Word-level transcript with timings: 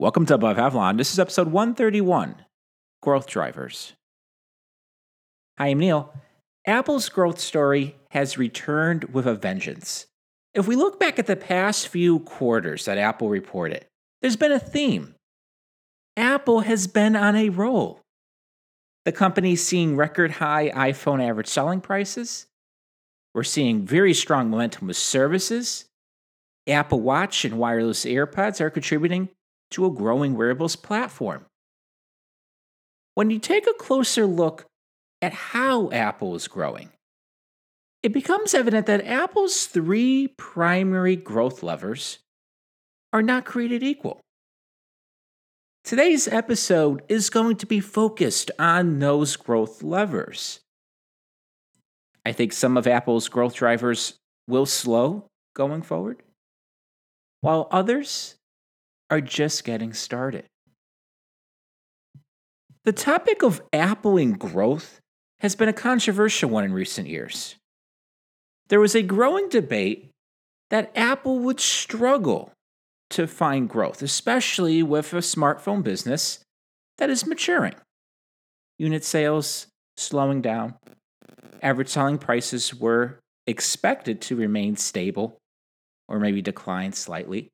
Welcome 0.00 0.26
to 0.26 0.34
Above 0.34 0.60
Avalon. 0.60 0.96
This 0.96 1.12
is 1.12 1.18
episode 1.18 1.48
131 1.48 2.36
Growth 3.02 3.26
Drivers. 3.26 3.94
Hi, 5.58 5.66
I'm 5.66 5.80
Neil. 5.80 6.14
Apple's 6.64 7.08
growth 7.08 7.40
story 7.40 7.96
has 8.10 8.38
returned 8.38 9.06
with 9.12 9.26
a 9.26 9.34
vengeance. 9.34 10.06
If 10.54 10.68
we 10.68 10.76
look 10.76 11.00
back 11.00 11.18
at 11.18 11.26
the 11.26 11.34
past 11.34 11.88
few 11.88 12.20
quarters 12.20 12.84
that 12.84 12.96
Apple 12.96 13.28
reported, 13.28 13.86
there's 14.22 14.36
been 14.36 14.52
a 14.52 14.60
theme. 14.60 15.16
Apple 16.16 16.60
has 16.60 16.86
been 16.86 17.16
on 17.16 17.34
a 17.34 17.48
roll. 17.48 18.00
The 19.04 19.10
company's 19.10 19.66
seeing 19.66 19.96
record 19.96 20.30
high 20.30 20.70
iPhone 20.70 21.20
average 21.20 21.48
selling 21.48 21.80
prices. 21.80 22.46
We're 23.34 23.42
seeing 23.42 23.84
very 23.84 24.14
strong 24.14 24.48
momentum 24.48 24.86
with 24.86 24.96
services. 24.96 25.86
Apple 26.68 27.00
Watch 27.00 27.44
and 27.44 27.58
wireless 27.58 28.04
AirPods 28.04 28.60
are 28.60 28.70
contributing 28.70 29.30
to 29.70 29.86
a 29.86 29.90
growing 29.90 30.34
wearables 30.34 30.76
platform. 30.76 31.44
When 33.14 33.30
you 33.30 33.38
take 33.38 33.66
a 33.66 33.74
closer 33.74 34.26
look 34.26 34.64
at 35.20 35.32
how 35.32 35.90
Apple 35.90 36.34
is 36.34 36.48
growing, 36.48 36.90
it 38.02 38.12
becomes 38.12 38.54
evident 38.54 38.86
that 38.86 39.04
Apple's 39.04 39.66
three 39.66 40.28
primary 40.36 41.16
growth 41.16 41.62
levers 41.62 42.20
are 43.12 43.22
not 43.22 43.44
created 43.44 43.82
equal. 43.82 44.20
Today's 45.84 46.28
episode 46.28 47.02
is 47.08 47.30
going 47.30 47.56
to 47.56 47.66
be 47.66 47.80
focused 47.80 48.50
on 48.58 48.98
those 48.98 49.36
growth 49.36 49.82
levers. 49.82 50.60
I 52.24 52.32
think 52.32 52.52
some 52.52 52.76
of 52.76 52.86
Apple's 52.86 53.28
growth 53.28 53.54
drivers 53.54 54.14
will 54.46 54.66
slow 54.66 55.26
going 55.54 55.82
forward, 55.82 56.22
while 57.40 57.68
others 57.70 58.36
are 59.10 59.20
just 59.20 59.64
getting 59.64 59.92
started. 59.92 60.44
The 62.84 62.92
topic 62.92 63.42
of 63.42 63.60
Apple 63.72 64.16
and 64.16 64.38
growth 64.38 65.00
has 65.40 65.54
been 65.54 65.68
a 65.68 65.74
controversial 65.74 66.50
one 66.50 66.64
in 66.64 66.72
recent 66.72 67.08
years. 67.08 67.56
There 68.68 68.80
was 68.80 68.94
a 68.94 69.02
growing 69.02 69.48
debate 69.48 70.10
that 70.70 70.92
Apple 70.94 71.38
would 71.40 71.60
struggle 71.60 72.52
to 73.10 73.26
find 73.26 73.68
growth, 73.68 74.02
especially 74.02 74.82
with 74.82 75.12
a 75.12 75.18
smartphone 75.18 75.82
business 75.82 76.40
that 76.98 77.08
is 77.08 77.26
maturing. 77.26 77.74
Unit 78.78 79.04
sales 79.04 79.66
slowing 79.96 80.42
down, 80.42 80.74
average 81.62 81.88
selling 81.88 82.18
prices 82.18 82.74
were 82.74 83.18
expected 83.46 84.20
to 84.20 84.36
remain 84.36 84.76
stable 84.76 85.38
or 86.08 86.20
maybe 86.20 86.42
decline 86.42 86.92
slightly 86.92 87.50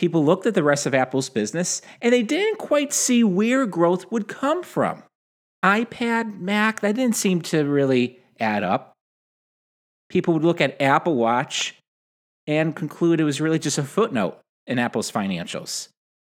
people 0.00 0.24
looked 0.24 0.46
at 0.46 0.54
the 0.54 0.62
rest 0.62 0.86
of 0.86 0.94
Apple's 0.94 1.28
business 1.28 1.82
and 2.00 2.10
they 2.10 2.22
didn't 2.22 2.58
quite 2.58 2.90
see 2.90 3.22
where 3.22 3.66
growth 3.66 4.10
would 4.10 4.28
come 4.28 4.62
from. 4.62 5.02
iPad, 5.62 6.40
Mac, 6.40 6.80
that 6.80 6.94
didn't 6.94 7.16
seem 7.16 7.42
to 7.42 7.64
really 7.64 8.18
add 8.40 8.62
up. 8.62 8.94
People 10.08 10.32
would 10.32 10.42
look 10.42 10.62
at 10.62 10.80
Apple 10.80 11.16
Watch 11.16 11.76
and 12.46 12.74
conclude 12.74 13.20
it 13.20 13.24
was 13.24 13.42
really 13.42 13.58
just 13.58 13.76
a 13.76 13.82
footnote 13.82 14.40
in 14.66 14.78
Apple's 14.78 15.12
financials. 15.12 15.88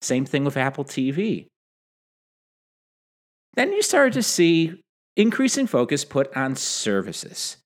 Same 0.02 0.26
thing 0.26 0.44
with 0.44 0.58
Apple 0.58 0.84
TV. 0.84 1.46
Then 3.54 3.72
you 3.74 3.84
started 3.84 4.14
to 4.14 4.24
see 4.24 4.82
increasing 5.16 5.68
focus 5.68 6.04
put 6.04 6.36
on 6.36 6.56
services. 6.56 7.58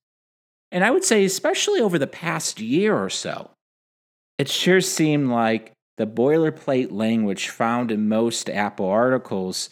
And 0.70 0.84
I 0.84 0.90
would 0.90 1.04
say, 1.04 1.24
especially 1.24 1.80
over 1.80 1.98
the 1.98 2.06
past 2.06 2.60
year 2.60 2.94
or 2.94 3.08
so, 3.08 3.50
it 4.36 4.50
sure 4.50 4.82
seemed 4.82 5.30
like 5.30 5.72
the 5.96 6.06
boilerplate 6.06 6.92
language 6.92 7.48
found 7.48 7.90
in 7.90 8.08
most 8.08 8.50
Apple 8.50 8.86
articles 8.86 9.70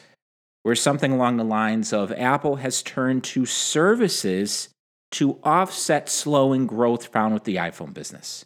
were 0.65 0.75
something 0.75 1.13
along 1.13 1.37
the 1.37 1.45
lines 1.45 1.93
of 1.93 2.11
Apple 2.13 2.57
has 2.57 2.83
turned 2.83 3.23
to 3.25 3.45
services 3.45 4.71
to 5.13 5.39
offset 5.45 6.09
slowing 6.09 6.67
growth 6.67 7.07
found 7.07 7.35
with 7.35 7.45
the 7.45 7.57
iPhone 7.57 7.93
business. 7.93 8.45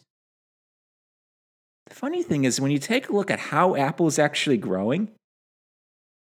The 1.87 1.95
funny 1.95 2.21
thing 2.21 2.43
is, 2.43 2.61
when 2.61 2.71
you 2.71 2.77
take 2.77 3.09
a 3.09 3.13
look 3.13 3.31
at 3.31 3.39
how 3.39 3.75
Apple 3.75 4.07
is 4.07 4.19
actually 4.19 4.57
growing, 4.57 5.09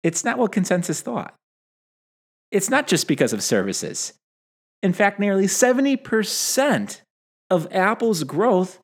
it's 0.03 0.23
not 0.23 0.37
what 0.37 0.51
consensus 0.51 1.01
thought. 1.01 1.33
It's 2.51 2.69
not 2.69 2.87
just 2.87 3.07
because 3.07 3.33
of 3.33 3.43
services. 3.43 4.13
In 4.83 4.93
fact, 4.93 5.19
nearly 5.19 5.45
70% 5.45 7.01
of 7.49 7.67
Apple's 7.71 8.23
growth 8.23 8.79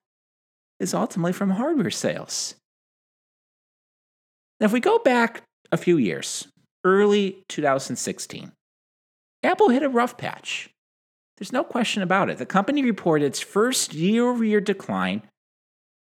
is 0.79 0.93
ultimately 0.93 1.33
from 1.33 1.51
hardware 1.51 1.91
sales. 1.91 2.55
Now, 4.59 4.65
if 4.65 4.71
we 4.71 4.79
go 4.79 4.99
back 4.99 5.43
a 5.71 5.77
few 5.77 5.97
years, 5.97 6.47
early 6.83 7.43
2016, 7.49 8.51
Apple 9.43 9.69
hit 9.69 9.83
a 9.83 9.89
rough 9.89 10.17
patch. 10.17 10.69
There's 11.37 11.53
no 11.53 11.63
question 11.63 12.01
about 12.01 12.29
it. 12.29 12.39
The 12.39 12.45
company 12.45 12.83
reported 12.83 13.25
its 13.25 13.39
first 13.39 13.93
year 13.93 14.27
over 14.27 14.43
year 14.43 14.59
decline 14.61 15.21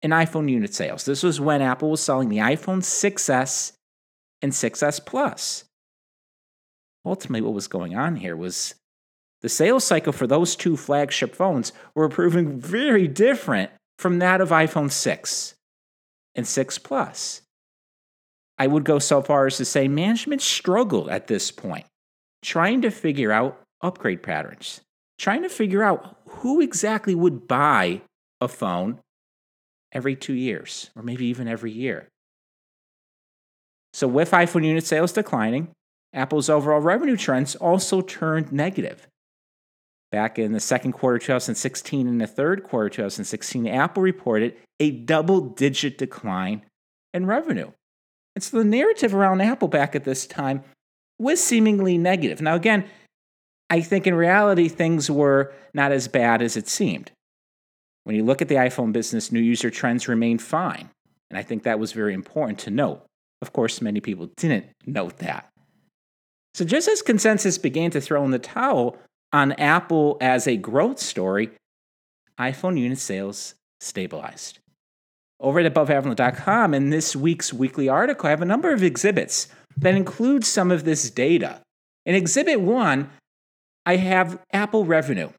in 0.01 0.11
iPhone 0.11 0.49
unit 0.49 0.73
sales. 0.73 1.03
This 1.03 1.23
was 1.23 1.41
when 1.41 1.61
Apple 1.61 1.91
was 1.91 2.01
selling 2.01 2.29
the 2.29 2.37
iPhone 2.37 2.79
6S 2.79 3.73
and 4.41 4.53
6S 4.53 5.05
Plus. 5.05 5.65
Ultimately, 7.05 7.41
what 7.41 7.53
was 7.53 7.67
going 7.67 7.95
on 7.95 8.15
here 8.15 8.35
was 8.35 8.75
the 9.41 9.49
sales 9.49 9.83
cycle 9.83 10.13
for 10.13 10.25
those 10.25 10.55
two 10.55 10.77
flagship 10.77 11.35
phones 11.35 11.73
were 11.93 12.09
proving 12.09 12.59
very 12.59 13.07
different 13.07 13.71
from 13.97 14.19
that 14.19 14.41
of 14.41 14.49
iPhone 14.49 14.91
6 14.91 15.55
and 16.35 16.47
6 16.47 16.77
Plus. 16.79 17.41
I 18.57 18.67
would 18.67 18.85
go 18.85 18.99
so 18.99 19.21
far 19.21 19.47
as 19.47 19.57
to 19.57 19.65
say 19.65 19.87
management 19.87 20.41
struggled 20.41 21.09
at 21.09 21.27
this 21.27 21.51
point, 21.51 21.85
trying 22.41 22.81
to 22.81 22.91
figure 22.91 23.31
out 23.31 23.61
upgrade 23.81 24.23
patterns, 24.23 24.81
trying 25.17 25.43
to 25.43 25.49
figure 25.49 25.83
out 25.83 26.17
who 26.27 26.61
exactly 26.61 27.15
would 27.15 27.47
buy 27.47 28.01
a 28.39 28.47
phone 28.47 28.99
every 29.91 30.15
two 30.15 30.33
years, 30.33 30.89
or 30.95 31.03
maybe 31.03 31.25
even 31.25 31.47
every 31.47 31.71
year. 31.71 32.07
So, 33.93 34.07
with 34.07 34.31
iPhone 34.31 34.65
unit 34.65 34.85
sales 34.85 35.13
declining, 35.13 35.69
Apple's 36.13 36.49
overall 36.49 36.81
revenue 36.81 37.17
trends 37.17 37.55
also 37.55 38.01
turned 38.01 38.51
negative. 38.51 39.07
Back 40.11 40.39
in 40.39 40.51
the 40.51 40.59
second 40.59 40.93
quarter 40.93 41.17
2016 41.17 42.07
and 42.07 42.21
the 42.21 42.27
third 42.27 42.63
quarter 42.63 42.89
2016, 42.89 43.67
Apple 43.67 44.03
reported 44.03 44.55
a 44.79 44.91
double 44.91 45.41
digit 45.41 45.97
decline 45.97 46.63
in 47.13 47.25
revenue. 47.25 47.71
And 48.35 48.43
so 48.43 48.57
the 48.57 48.63
narrative 48.63 49.15
around 49.15 49.41
Apple 49.41 49.67
back 49.67 49.95
at 49.95 50.03
this 50.03 50.27
time 50.27 50.63
was 51.17 51.43
seemingly 51.43 51.97
negative. 51.97 52.41
Now, 52.41 52.55
again, 52.55 52.85
I 53.69 53.81
think 53.81 54.05
in 54.05 54.13
reality, 54.13 54.67
things 54.67 55.09
were 55.09 55.53
not 55.73 55.91
as 55.91 56.07
bad 56.07 56.41
as 56.41 56.55
it 56.55 56.67
seemed. 56.67 57.11
When 58.03 58.15
you 58.15 58.23
look 58.23 58.41
at 58.41 58.47
the 58.47 58.55
iPhone 58.55 58.91
business, 58.91 59.31
new 59.31 59.39
user 59.39 59.71
trends 59.71 60.07
remained 60.07 60.41
fine. 60.41 60.89
And 61.29 61.39
I 61.39 61.41
think 61.41 61.63
that 61.63 61.79
was 61.79 61.91
very 61.91 62.13
important 62.13 62.59
to 62.59 62.69
note. 62.69 63.03
Of 63.41 63.51
course, 63.51 63.81
many 63.81 63.99
people 63.99 64.29
didn't 64.37 64.67
note 64.85 65.17
that. 65.17 65.49
So, 66.53 66.63
just 66.63 66.87
as 66.87 67.01
consensus 67.01 67.57
began 67.57 67.91
to 67.91 68.01
throw 68.01 68.23
in 68.23 68.31
the 68.31 68.39
towel 68.39 68.97
on 69.35 69.51
Apple 69.53 70.15
as 70.21 70.47
a 70.47 70.55
growth 70.55 70.97
story, 70.97 71.49
iPhone 72.39 72.79
unit 72.79 72.97
sales 72.97 73.55
stabilized. 73.81 74.59
Over 75.41 75.59
at 75.59 75.73
AboveAvalon.com, 75.73 76.73
in 76.73 76.89
this 76.89 77.17
week's 77.17 77.51
weekly 77.51 77.89
article, 77.89 78.27
I 78.27 78.29
have 78.29 78.41
a 78.41 78.45
number 78.45 78.71
of 78.71 78.81
exhibits 78.81 79.49
that 79.75 79.93
include 79.93 80.45
some 80.45 80.71
of 80.71 80.85
this 80.85 81.09
data. 81.09 81.59
In 82.05 82.15
Exhibit 82.15 82.61
1, 82.61 83.09
I 83.85 83.97
have 83.97 84.39
Apple 84.53 84.85
revenue 84.85 85.31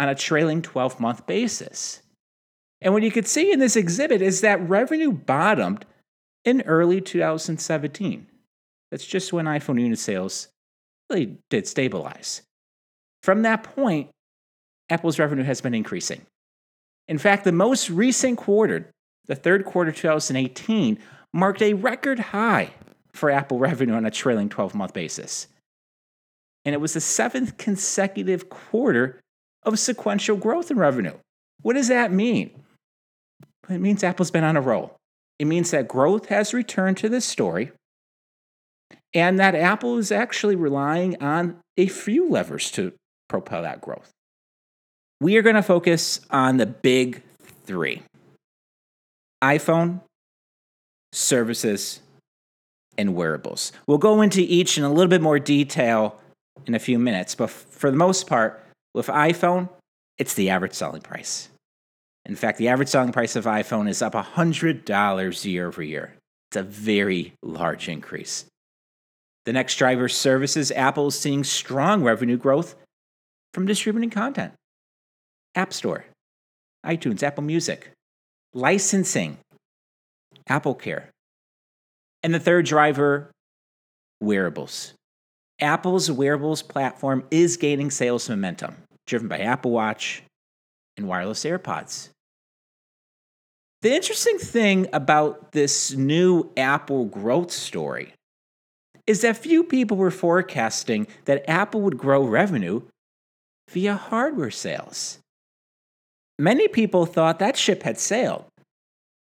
on 0.00 0.08
a 0.08 0.16
trailing 0.16 0.60
12 0.60 0.98
month 0.98 1.24
basis. 1.28 2.02
And 2.80 2.92
what 2.92 3.04
you 3.04 3.12
can 3.12 3.26
see 3.26 3.52
in 3.52 3.60
this 3.60 3.76
exhibit 3.76 4.22
is 4.22 4.40
that 4.40 4.68
revenue 4.68 5.12
bottomed 5.12 5.86
in 6.44 6.62
early 6.62 7.00
2017. 7.00 8.26
That's 8.90 9.06
just 9.06 9.32
when 9.32 9.44
iPhone 9.44 9.80
unit 9.80 10.00
sales 10.00 10.48
really 11.08 11.38
did 11.48 11.68
stabilize. 11.68 12.42
From 13.22 13.42
that 13.42 13.62
point, 13.62 14.10
Apple's 14.88 15.18
revenue 15.18 15.44
has 15.44 15.60
been 15.60 15.74
increasing. 15.74 16.22
In 17.08 17.18
fact, 17.18 17.44
the 17.44 17.52
most 17.52 17.90
recent 17.90 18.38
quarter, 18.38 18.90
the 19.26 19.34
third 19.34 19.64
quarter 19.64 19.92
2018, 19.92 20.98
marked 21.32 21.62
a 21.62 21.74
record 21.74 22.18
high 22.18 22.70
for 23.12 23.30
Apple 23.30 23.58
revenue 23.58 23.94
on 23.94 24.06
a 24.06 24.10
trailing 24.10 24.48
12 24.48 24.74
month 24.74 24.92
basis. 24.92 25.48
And 26.64 26.74
it 26.74 26.80
was 26.80 26.94
the 26.94 27.00
seventh 27.00 27.56
consecutive 27.56 28.48
quarter 28.48 29.20
of 29.62 29.78
sequential 29.78 30.36
growth 30.36 30.70
in 30.70 30.78
revenue. 30.78 31.14
What 31.62 31.74
does 31.74 31.88
that 31.88 32.12
mean? 32.12 32.50
It 33.68 33.78
means 33.78 34.02
Apple's 34.02 34.30
been 34.30 34.44
on 34.44 34.56
a 34.56 34.60
roll. 34.60 34.96
It 35.38 35.46
means 35.46 35.70
that 35.70 35.88
growth 35.88 36.26
has 36.26 36.52
returned 36.52 36.96
to 36.98 37.08
this 37.08 37.24
story 37.24 37.72
and 39.14 39.38
that 39.38 39.54
Apple 39.54 39.98
is 39.98 40.12
actually 40.12 40.56
relying 40.56 41.20
on 41.22 41.56
a 41.76 41.86
few 41.86 42.28
levers 42.28 42.70
to 42.72 42.92
propel 43.30 43.62
that 43.62 43.80
growth. 43.80 44.10
We 45.20 45.36
are 45.36 45.42
going 45.42 45.56
to 45.56 45.62
focus 45.62 46.20
on 46.30 46.58
the 46.58 46.66
big 46.66 47.22
three 47.64 48.02
iPhone, 49.42 50.00
services, 51.12 52.00
and 52.98 53.14
wearables. 53.14 53.72
We'll 53.86 53.98
go 53.98 54.20
into 54.20 54.42
each 54.42 54.76
in 54.76 54.84
a 54.84 54.92
little 54.92 55.08
bit 55.08 55.22
more 55.22 55.38
detail 55.38 56.20
in 56.66 56.74
a 56.74 56.78
few 56.78 56.98
minutes, 56.98 57.34
but 57.34 57.48
for 57.48 57.90
the 57.90 57.96
most 57.96 58.26
part, 58.26 58.62
with 58.92 59.06
iPhone, 59.06 59.70
it's 60.18 60.34
the 60.34 60.50
average 60.50 60.74
selling 60.74 61.00
price. 61.00 61.48
In 62.26 62.36
fact, 62.36 62.58
the 62.58 62.68
average 62.68 62.88
selling 62.88 63.12
price 63.12 63.36
of 63.36 63.44
iPhone 63.44 63.88
is 63.88 64.02
up 64.02 64.12
$100 64.12 65.44
year 65.44 65.66
over 65.66 65.82
year. 65.82 66.14
It's 66.50 66.56
a 66.56 66.62
very 66.62 67.32
large 67.42 67.88
increase. 67.88 68.44
The 69.46 69.52
next 69.52 69.76
driver 69.76 70.08
services 70.08 70.70
Apple 70.72 71.08
is 71.08 71.18
seeing 71.18 71.44
strong 71.44 72.02
revenue 72.02 72.36
growth 72.36 72.74
from 73.52 73.66
distributing 73.66 74.10
content. 74.10 74.52
App 75.54 75.72
Store, 75.72 76.04
iTunes, 76.84 77.22
Apple 77.22 77.42
Music, 77.42 77.90
licensing, 78.54 79.38
Apple 80.48 80.74
Care. 80.74 81.10
And 82.22 82.34
the 82.34 82.40
third 82.40 82.66
driver, 82.66 83.30
wearables. 84.20 84.94
Apple's 85.60 86.10
wearables 86.10 86.62
platform 86.62 87.24
is 87.30 87.56
gaining 87.56 87.90
sales 87.90 88.28
momentum, 88.28 88.76
driven 89.06 89.28
by 89.28 89.38
Apple 89.38 89.70
Watch 89.70 90.22
and 90.96 91.08
wireless 91.08 91.44
AirPods. 91.44 92.10
The 93.82 93.94
interesting 93.94 94.38
thing 94.38 94.88
about 94.92 95.52
this 95.52 95.92
new 95.92 96.50
Apple 96.56 97.06
growth 97.06 97.50
story 97.50 98.12
is 99.06 99.22
that 99.22 99.38
few 99.38 99.64
people 99.64 99.96
were 99.96 100.10
forecasting 100.10 101.06
that 101.24 101.48
Apple 101.48 101.80
would 101.80 101.96
grow 101.96 102.22
revenue 102.24 102.82
via 103.70 103.94
hardware 103.94 104.50
sales. 104.50 105.18
Many 106.38 106.68
people 106.68 107.06
thought 107.06 107.38
that 107.38 107.56
ship 107.56 107.82
had 107.82 107.98
sailed 107.98 108.44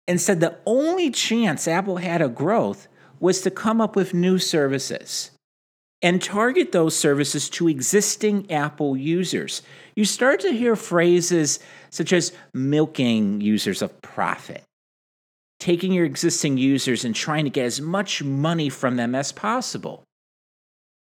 and 0.08 0.22
said 0.22 0.40
the 0.40 0.58
only 0.66 1.10
chance 1.12 1.68
Apple 1.68 1.98
had 1.98 2.22
of 2.22 2.36
growth 2.36 2.88
was 3.20 3.42
to 3.42 3.52
come 3.52 3.82
up 3.82 3.96
with 3.96 4.14
new 4.14 4.38
services 4.38 5.32
and 6.02 6.22
target 6.22 6.72
those 6.72 6.96
services 6.96 7.50
to 7.50 7.68
existing 7.68 8.52
Apple 8.52 8.96
users. 8.96 9.64
You 9.96 10.06
start 10.06 10.40
to 10.42 10.52
hear 10.52 10.76
phrases 10.76 11.60
such 11.90 12.14
as 12.14 12.32
milking 12.54 13.42
users 13.42 13.82
of 13.82 14.00
profit, 14.02 14.64
taking 15.60 15.92
your 15.92 16.06
existing 16.06 16.58
users 16.58 17.04
and 17.04 17.16
trying 17.16 17.46
to 17.46 17.50
get 17.50 17.66
as 17.66 17.82
much 17.82 18.24
money 18.24 18.70
from 18.70 18.96
them 18.96 19.16
as 19.16 19.32
possible. 19.32 20.04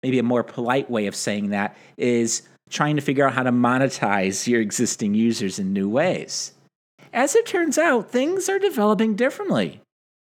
Maybe 0.03 0.19
a 0.19 0.23
more 0.23 0.43
polite 0.43 0.91
way 0.91 1.07
of 1.07 1.15
saying 1.15 1.51
that 1.51 1.77
is 1.99 2.43
trying 2.71 2.97
to 2.97 3.03
figure 3.03 3.27
out 3.27 3.35
how 3.35 3.43
to 3.43 3.53
monetize 3.53 4.47
your 4.47 4.61
existing 4.61 5.15
users 5.15 5.59
in 5.59 5.73
new 5.73 5.89
ways. 5.89 6.53
As 7.13 7.35
it 7.35 7.47
turns 7.47 7.79
out, 7.79 8.11
things 8.11 8.49
are 8.49 8.59
developing 8.59 9.15
differently 9.15 9.81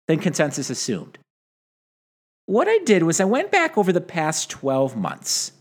than 0.08 0.18
consensus 0.18 0.70
assumed. 0.70 1.18
What 2.46 2.66
I 2.66 2.78
did 2.78 3.04
was 3.04 3.20
I 3.20 3.24
went 3.24 3.52
back 3.52 3.78
over 3.78 3.92
the 3.92 4.00
past 4.00 4.50
12 4.50 4.96
months 4.96 5.52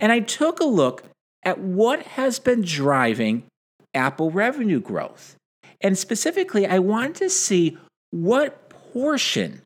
and 0.00 0.10
I 0.10 0.20
took 0.20 0.60
a 0.60 0.64
look 0.64 1.04
at 1.44 1.58
what 1.58 2.02
has 2.02 2.38
been 2.38 2.62
driving 2.62 3.44
Apple 3.92 4.30
revenue 4.30 4.80
growth. 4.80 5.36
And 5.80 5.98
specifically, 5.98 6.66
I 6.66 6.78
wanted 6.78 7.16
to 7.16 7.30
see 7.30 7.76
what 8.10 8.70
portion 8.70 9.60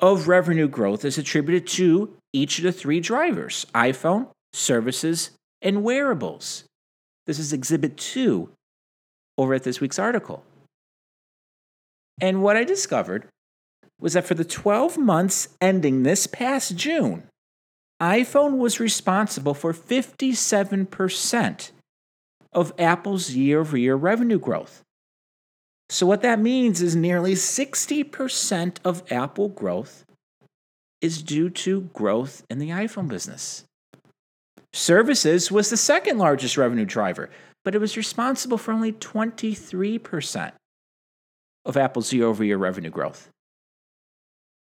of 0.00 0.28
revenue 0.28 0.68
growth 0.68 1.04
is 1.04 1.18
attributed 1.18 1.66
to 1.68 2.16
each 2.32 2.58
of 2.58 2.64
the 2.64 2.72
three 2.72 3.00
drivers 3.00 3.66
iPhone, 3.74 4.28
services, 4.52 5.30
and 5.62 5.82
wearables. 5.82 6.64
This 7.26 7.38
is 7.38 7.52
exhibit 7.52 7.96
two 7.96 8.50
over 9.38 9.54
at 9.54 9.64
this 9.64 9.80
week's 9.80 9.98
article. 9.98 10.44
And 12.20 12.42
what 12.42 12.56
I 12.56 12.64
discovered 12.64 13.28
was 14.00 14.14
that 14.14 14.26
for 14.26 14.34
the 14.34 14.44
12 14.44 14.98
months 14.98 15.48
ending 15.60 16.02
this 16.02 16.26
past 16.26 16.76
June, 16.76 17.24
iPhone 18.00 18.58
was 18.58 18.80
responsible 18.80 19.54
for 19.54 19.72
57% 19.72 21.70
of 22.52 22.72
Apple's 22.78 23.30
year 23.30 23.60
over 23.60 23.76
year 23.76 23.96
revenue 23.96 24.38
growth. 24.38 24.82
So, 25.88 26.06
what 26.06 26.22
that 26.22 26.40
means 26.40 26.82
is 26.82 26.96
nearly 26.96 27.34
60% 27.34 28.78
of 28.84 29.02
Apple 29.10 29.48
growth 29.48 30.04
is 31.00 31.22
due 31.22 31.48
to 31.50 31.82
growth 31.92 32.44
in 32.50 32.58
the 32.58 32.70
iPhone 32.70 33.08
business. 33.08 33.65
Services 34.76 35.50
was 35.50 35.70
the 35.70 35.76
second 35.76 36.18
largest 36.18 36.58
revenue 36.58 36.84
driver, 36.84 37.30
but 37.64 37.74
it 37.74 37.80
was 37.80 37.96
responsible 37.96 38.58
for 38.58 38.72
only 38.72 38.92
23% 38.92 40.52
of 41.64 41.76
Apple's 41.78 42.12
year 42.12 42.26
over 42.26 42.44
year 42.44 42.58
revenue 42.58 42.90
growth. 42.90 43.30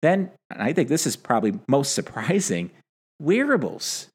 Then, 0.00 0.30
I 0.50 0.72
think 0.72 0.88
this 0.88 1.06
is 1.06 1.14
probably 1.14 1.60
most 1.68 1.92
surprising, 1.92 2.70
wearables, 3.20 4.08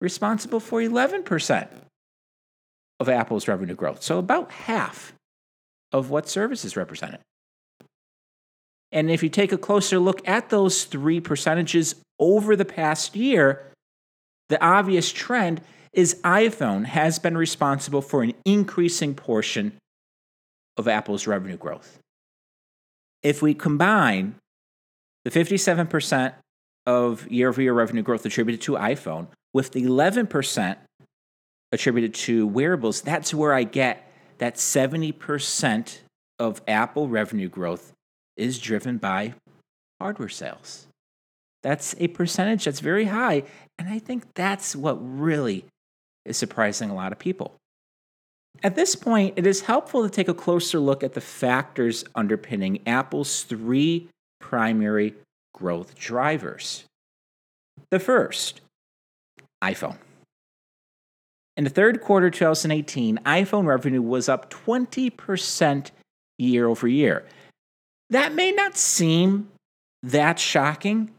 responsible 0.00 0.60
for 0.60 0.80
11% 0.80 1.66
of 3.00 3.08
Apple's 3.08 3.48
revenue 3.48 3.74
growth. 3.74 4.00
So 4.00 4.18
about 4.18 4.52
half 4.52 5.12
of 5.90 6.08
what 6.08 6.28
services 6.28 6.76
represented. 6.76 7.18
And 8.92 9.10
if 9.10 9.24
you 9.24 9.28
take 9.28 9.50
a 9.50 9.58
closer 9.58 9.98
look 9.98 10.26
at 10.28 10.50
those 10.50 10.84
three 10.84 11.18
percentages 11.18 11.96
over 12.20 12.54
the 12.54 12.64
past 12.64 13.16
year, 13.16 13.71
the 14.52 14.62
obvious 14.62 15.10
trend 15.10 15.62
is 15.94 16.20
iPhone 16.24 16.84
has 16.84 17.18
been 17.18 17.38
responsible 17.38 18.02
for 18.02 18.22
an 18.22 18.34
increasing 18.44 19.14
portion 19.14 19.72
of 20.76 20.86
Apple's 20.86 21.26
revenue 21.26 21.56
growth. 21.56 21.98
If 23.22 23.40
we 23.40 23.54
combine 23.54 24.34
the 25.24 25.30
57% 25.30 26.34
of 26.84 27.26
year 27.30 27.48
over 27.48 27.62
year 27.62 27.72
revenue 27.72 28.02
growth 28.02 28.26
attributed 28.26 28.60
to 28.62 28.72
iPhone 28.72 29.28
with 29.54 29.72
the 29.72 29.84
11% 29.84 30.76
attributed 31.72 32.12
to 32.12 32.46
wearables, 32.46 33.00
that's 33.00 33.32
where 33.32 33.54
I 33.54 33.64
get 33.64 34.06
that 34.36 34.56
70% 34.56 35.98
of 36.38 36.60
Apple 36.68 37.08
revenue 37.08 37.48
growth 37.48 37.94
is 38.36 38.58
driven 38.58 38.98
by 38.98 39.32
hardware 39.98 40.28
sales. 40.28 40.88
That's 41.62 41.94
a 41.98 42.08
percentage 42.08 42.64
that's 42.64 42.80
very 42.80 43.06
high. 43.06 43.44
And 43.78 43.88
I 43.88 43.98
think 43.98 44.34
that's 44.34 44.74
what 44.74 44.94
really 44.94 45.64
is 46.24 46.36
surprising 46.36 46.90
a 46.90 46.94
lot 46.94 47.12
of 47.12 47.18
people. 47.18 47.54
At 48.62 48.76
this 48.76 48.94
point, 48.94 49.34
it 49.36 49.46
is 49.46 49.62
helpful 49.62 50.02
to 50.02 50.10
take 50.10 50.28
a 50.28 50.34
closer 50.34 50.78
look 50.78 51.02
at 51.02 51.14
the 51.14 51.20
factors 51.20 52.04
underpinning 52.14 52.86
Apple's 52.86 53.42
three 53.42 54.08
primary 54.40 55.14
growth 55.54 55.94
drivers. 55.94 56.84
The 57.90 57.98
first, 57.98 58.60
iPhone. 59.62 59.96
In 61.56 61.64
the 61.64 61.70
third 61.70 62.00
quarter 62.00 62.30
2018, 62.30 63.18
iPhone 63.26 63.66
revenue 63.66 64.02
was 64.02 64.28
up 64.28 64.50
20% 64.50 65.90
year 66.38 66.66
over 66.66 66.88
year. 66.88 67.24
That 68.10 68.34
may 68.34 68.52
not 68.52 68.76
seem 68.76 69.48
that 70.02 70.38
shocking, 70.38 71.10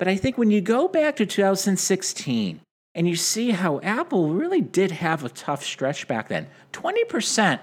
but 0.00 0.08
I 0.08 0.16
think 0.16 0.38
when 0.38 0.50
you 0.50 0.62
go 0.62 0.88
back 0.88 1.16
to 1.16 1.26
2016 1.26 2.60
and 2.94 3.06
you 3.06 3.16
see 3.16 3.50
how 3.50 3.80
Apple 3.80 4.30
really 4.30 4.62
did 4.62 4.92
have 4.92 5.24
a 5.24 5.28
tough 5.28 5.62
stretch 5.62 6.08
back 6.08 6.28
then, 6.28 6.46
20% 6.72 7.60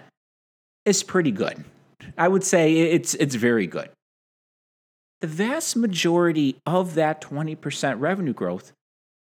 is 0.86 1.01
pretty 1.01 1.32
good. 1.32 1.65
I 2.15 2.27
would 2.27 2.44
say 2.44 2.75
it's, 2.75 3.15
it's 3.15 3.34
very 3.34 3.65
good. 3.65 3.89
The 5.22 5.27
vast 5.27 5.75
majority 5.75 6.58
of 6.67 6.94
that 6.94 7.22
20% 7.22 8.00
revenue 8.00 8.34
growth 8.34 8.72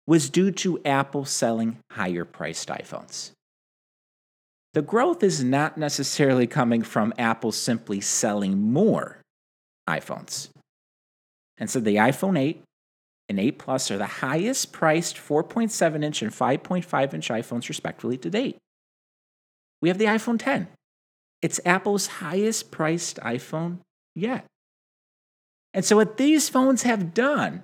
was 0.06 0.28
due 0.28 0.50
to 0.50 0.78
Apple 0.84 1.24
selling 1.24 1.78
higher 1.92 2.26
priced 2.26 2.68
iPhones. 2.68 3.30
The 4.74 4.82
growth 4.82 5.22
is 5.22 5.42
not 5.42 5.78
necessarily 5.78 6.46
coming 6.46 6.82
from 6.82 7.14
Apple 7.16 7.52
simply 7.52 8.02
selling 8.02 8.70
more 8.70 9.22
iPhones. 9.88 10.50
And 11.56 11.70
so 11.70 11.80
the 11.80 11.96
iPhone 11.96 12.38
8 12.38 12.62
and 13.28 13.38
8 13.38 13.58
Plus 13.58 13.90
are 13.90 13.98
the 13.98 14.06
highest 14.06 14.72
priced 14.72 15.16
4.7 15.16 16.02
inch 16.02 16.22
and 16.22 16.32
5.5 16.32 17.14
inch 17.14 17.28
iPhones, 17.28 17.68
respectively, 17.68 18.16
to 18.18 18.30
date. 18.30 18.56
We 19.82 19.88
have 19.88 19.98
the 19.98 20.06
iPhone 20.06 20.38
10. 20.38 20.68
It's 21.42 21.60
Apple's 21.64 22.06
highest 22.06 22.70
priced 22.70 23.18
iPhone 23.18 23.78
yet. 24.14 24.44
And 25.74 25.84
so, 25.84 25.96
what 25.96 26.16
these 26.16 26.48
phones 26.48 26.82
have 26.82 27.14
done 27.14 27.62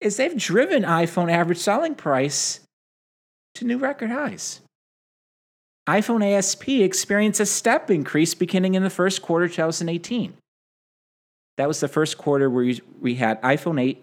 is 0.00 0.16
they've 0.16 0.36
driven 0.36 0.82
iPhone 0.82 1.30
average 1.30 1.58
selling 1.58 1.94
price 1.94 2.60
to 3.54 3.64
new 3.64 3.78
record 3.78 4.10
highs. 4.10 4.60
iPhone 5.88 6.24
ASP 6.24 6.68
experienced 6.68 7.40
a 7.40 7.46
step 7.46 7.90
increase 7.90 8.34
beginning 8.34 8.74
in 8.74 8.82
the 8.82 8.90
first 8.90 9.22
quarter 9.22 9.48
2018. 9.48 10.34
That 11.58 11.68
was 11.68 11.80
the 11.80 11.88
first 11.88 12.18
quarter 12.18 12.50
where 12.50 12.74
we 13.00 13.14
had 13.14 13.40
iPhone 13.42 13.80
8 13.80 14.02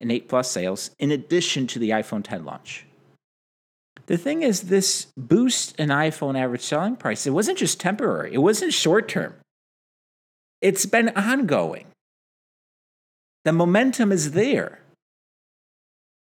and 0.00 0.12
8 0.12 0.28
Plus 0.28 0.50
sales, 0.50 0.90
in 0.98 1.10
addition 1.10 1.66
to 1.68 1.78
the 1.78 1.90
iPhone 1.90 2.22
10 2.22 2.44
launch. 2.44 2.86
The 4.06 4.16
thing 4.16 4.42
is, 4.42 4.62
this 4.62 5.08
boost 5.16 5.74
in 5.80 5.88
iPhone 5.88 6.38
average 6.38 6.62
selling 6.62 6.96
price, 6.96 7.26
it 7.26 7.30
wasn't 7.30 7.58
just 7.58 7.80
temporary, 7.80 8.34
it 8.34 8.38
wasn't 8.38 8.72
short 8.72 9.08
term. 9.08 9.34
It's 10.60 10.86
been 10.86 11.10
ongoing. 11.10 11.86
The 13.44 13.52
momentum 13.52 14.12
is 14.12 14.32
there. 14.32 14.80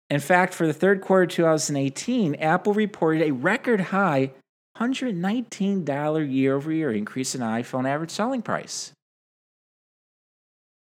In 0.10 0.20
fact, 0.20 0.54
for 0.54 0.66
the 0.66 0.74
third 0.74 1.02
quarter 1.02 1.26
2018, 1.26 2.36
Apple 2.36 2.74
reported 2.74 3.22
a 3.22 3.32
record 3.32 3.82
high 3.82 4.32
$119 4.78 6.34
year 6.34 6.56
over 6.56 6.72
year 6.72 6.92
increase 6.92 7.36
in 7.36 7.42
iPhone 7.42 7.88
average 7.88 8.12
selling 8.12 8.42
price. 8.42 8.94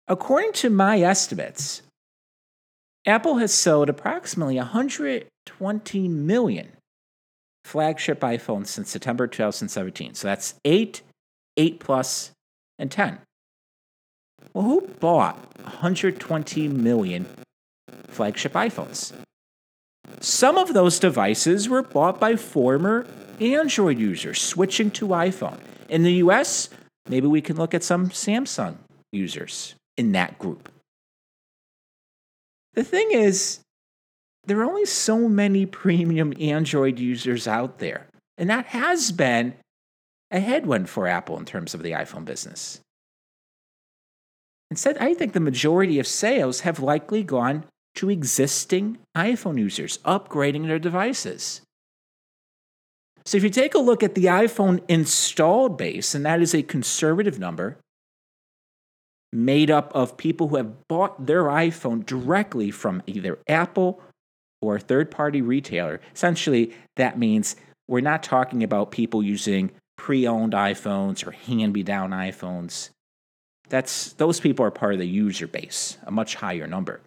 According 0.09 0.53
to 0.55 0.71
my 0.71 1.01
estimates, 1.01 1.83
Apple 3.07 3.37
has 3.37 3.53
sold 3.53 3.91
approximately 3.91 4.57
120 4.57 6.09
million 6.09 6.73
flagship 7.65 8.21
iPhones 8.21 8.69
since 8.69 8.91
September 8.91 9.27
2017. 9.27 10.15
So 10.15 10.29
that's 10.29 10.55
8, 10.65 11.03
8 11.57 11.81
Plus, 11.81 12.31
and 12.79 12.91
10. 12.91 13.19
Well, 14.53 14.65
who 14.65 14.81
bought 15.01 15.37
120 15.63 16.69
million 16.69 17.27
flagship 18.09 18.53
iPhones? 18.53 19.13
Some 20.21 20.57
of 20.57 20.73
those 20.73 20.99
devices 20.99 21.69
were 21.69 21.83
bought 21.83 22.19
by 22.21 22.37
former 22.37 23.07
Android 23.41 23.99
users 23.99 24.41
switching 24.41 24.91
to 24.93 25.09
iPhone. 25.09 25.59
In 25.89 26.03
the 26.03 26.13
US, 26.15 26.71
maybe 27.09 27.27
we 27.27 27.43
can 27.43 27.57
look 27.57 27.75
at 27.75 27.85
some 27.85 28.09
Samsung 28.09 28.77
users 29.13 29.75
in 29.97 30.13
that 30.13 30.39
group. 30.39 30.71
The 32.75 32.85
thing 32.85 33.13
is, 33.13 33.61
there 34.47 34.61
are 34.61 34.65
only 34.65 34.85
so 34.85 35.29
many 35.29 35.65
premium 35.65 36.35
Android 36.39 36.99
users 36.99 37.49
out 37.49 37.79
there, 37.79 38.07
and 38.37 38.51
that 38.51 38.67
has 38.67 39.13
been 39.13 39.55
a 40.31 40.41
headwind 40.41 40.89
for 40.89 41.07
Apple 41.07 41.39
in 41.39 41.45
terms 41.45 41.75
of 41.75 41.83
the 41.83 41.93
iPhone 41.93 42.25
business. 42.25 42.81
Instead, 44.71 44.99
I 44.99 45.15
think 45.15 45.33
the 45.33 45.41
majority 45.41 45.99
of 45.99 46.07
sales 46.07 46.61
have 46.61 46.81
likely 46.81 47.23
gone 47.23 47.65
to 47.95 48.11
existing 48.11 48.99
iPhone 49.17 49.59
users 49.59 49.99
upgrading 49.99 50.67
their 50.67 50.81
devices. 50.81 51.61
So, 53.25 53.37
if 53.37 53.45
you 53.45 53.51
take 53.51 53.75
a 53.75 53.79
look 53.79 54.03
at 54.03 54.17
the 54.17 54.25
iPhone 54.25 54.83
installed 54.89 55.79
base, 55.79 56.15
and 56.15 56.27
that 56.27 56.43
is 56.43 56.55
a 56.55 56.63
conservative 56.63 57.39
number 57.39 57.79
made 59.35 59.71
up 59.71 59.91
of 59.95 60.17
people 60.17 60.49
who 60.49 60.57
have 60.57 60.87
bought 60.89 61.27
their 61.27 61.45
iPhone 61.45 62.07
directly 62.07 62.71
from 62.71 63.03
either 63.07 63.39
Apple 63.49 64.01
or 64.63 64.77
a 64.77 64.81
third 64.81 65.11
party 65.11 65.43
retailer, 65.43 66.01
essentially 66.15 66.73
that 66.97 67.19
means 67.19 67.57
we're 67.89 68.01
not 68.01 68.23
talking 68.23 68.63
about 68.63 68.93
people 68.93 69.23
using 69.23 69.71
pre 69.97 70.27
owned 70.27 70.53
iPhones 70.53 71.27
or 71.27 71.33
hand 71.33 71.73
me 71.73 71.83
down 71.83 72.11
iPhones. 72.11 72.91
That's, 73.69 74.13
those 74.15 74.41
people 74.41 74.65
are 74.65 74.71
part 74.71 74.95
of 74.95 75.01
the 75.01 75.07
user 75.07 75.47
base, 75.47 75.99
a 76.05 76.11
much 76.11 76.37
higher 76.37 76.67
number. 76.67 77.01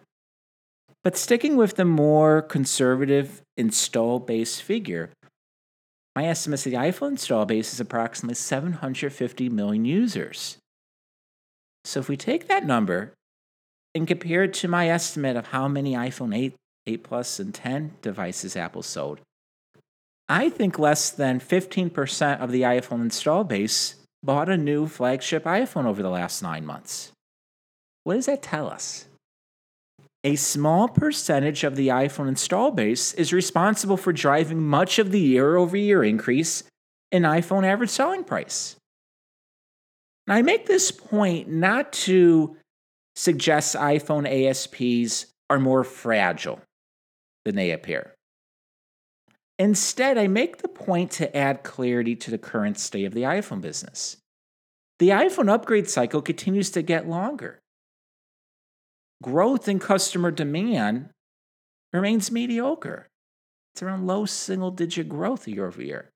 But 1.04 1.16
sticking 1.16 1.56
with 1.56 1.76
the 1.76 1.84
more 1.84 2.42
conservative 2.42 3.42
install 3.56 4.18
base 4.18 4.60
figure, 4.60 5.10
my 6.14 6.26
estimate 6.26 6.58
is 6.58 6.64
the 6.64 6.72
iPhone 6.72 7.12
install 7.12 7.46
base 7.46 7.72
is 7.72 7.80
approximately 7.80 8.34
750 8.34 9.48
million 9.48 9.84
users. 9.84 10.58
So 11.84 12.00
if 12.00 12.08
we 12.08 12.16
take 12.16 12.48
that 12.48 12.66
number 12.66 13.12
and 13.94 14.06
compare 14.06 14.44
it 14.44 14.54
to 14.54 14.68
my 14.68 14.88
estimate 14.88 15.36
of 15.36 15.48
how 15.48 15.68
many 15.68 15.94
iPhone 15.94 16.36
8, 16.36 16.54
8 16.86 17.02
Plus, 17.02 17.40
and 17.40 17.54
10 17.54 17.94
devices 18.02 18.56
Apple 18.56 18.82
sold, 18.82 19.20
I 20.28 20.50
think 20.50 20.78
less 20.78 21.10
than 21.10 21.40
15% 21.40 22.40
of 22.40 22.52
the 22.52 22.62
iPhone 22.62 23.00
install 23.00 23.44
base 23.44 23.94
bought 24.22 24.48
a 24.48 24.56
new 24.56 24.86
flagship 24.86 25.44
iPhone 25.44 25.86
over 25.86 26.02
the 26.02 26.10
last 26.10 26.42
nine 26.42 26.66
months. 26.66 27.12
What 28.04 28.14
does 28.14 28.26
that 28.26 28.42
tell 28.42 28.68
us? 28.68 29.06
A 30.24 30.36
small 30.36 30.88
percentage 30.88 31.62
of 31.64 31.76
the 31.76 31.88
iPhone 31.88 32.28
install 32.28 32.72
base 32.72 33.14
is 33.14 33.32
responsible 33.32 33.96
for 33.96 34.12
driving 34.12 34.60
much 34.60 34.98
of 34.98 35.12
the 35.12 35.20
year 35.20 35.56
over 35.56 35.76
year 35.76 36.02
increase 36.02 36.64
in 37.12 37.22
iPhone 37.22 37.64
average 37.64 37.90
selling 37.90 38.24
price. 38.24 38.76
Now, 40.28 40.34
I 40.34 40.42
make 40.42 40.66
this 40.66 40.90
point 40.90 41.48
not 41.48 41.92
to 42.04 42.56
suggest 43.16 43.74
iPhone 43.74 44.28
ASPs 44.28 45.26
are 45.48 45.58
more 45.58 45.82
fragile 45.82 46.60
than 47.46 47.56
they 47.56 47.70
appear. 47.70 48.14
Instead, 49.58 50.18
I 50.18 50.28
make 50.28 50.58
the 50.58 50.68
point 50.68 51.10
to 51.12 51.34
add 51.34 51.64
clarity 51.64 52.14
to 52.14 52.30
the 52.30 52.38
current 52.38 52.78
state 52.78 53.06
of 53.06 53.14
the 53.14 53.22
iPhone 53.22 53.62
business. 53.62 54.18
The 54.98 55.08
iPhone 55.08 55.48
upgrade 55.48 55.88
cycle 55.88 56.20
continues 56.20 56.70
to 56.72 56.82
get 56.82 57.08
longer. 57.08 57.58
Growth 59.22 59.66
in 59.66 59.78
customer 59.78 60.30
demand 60.30 61.08
remains 61.92 62.30
mediocre. 62.30 63.08
It's 63.74 63.82
around 63.82 64.06
low 64.06 64.26
single 64.26 64.70
digit 64.70 65.08
growth 65.08 65.48
year 65.48 65.66
over 65.66 65.82
year. 65.82 66.10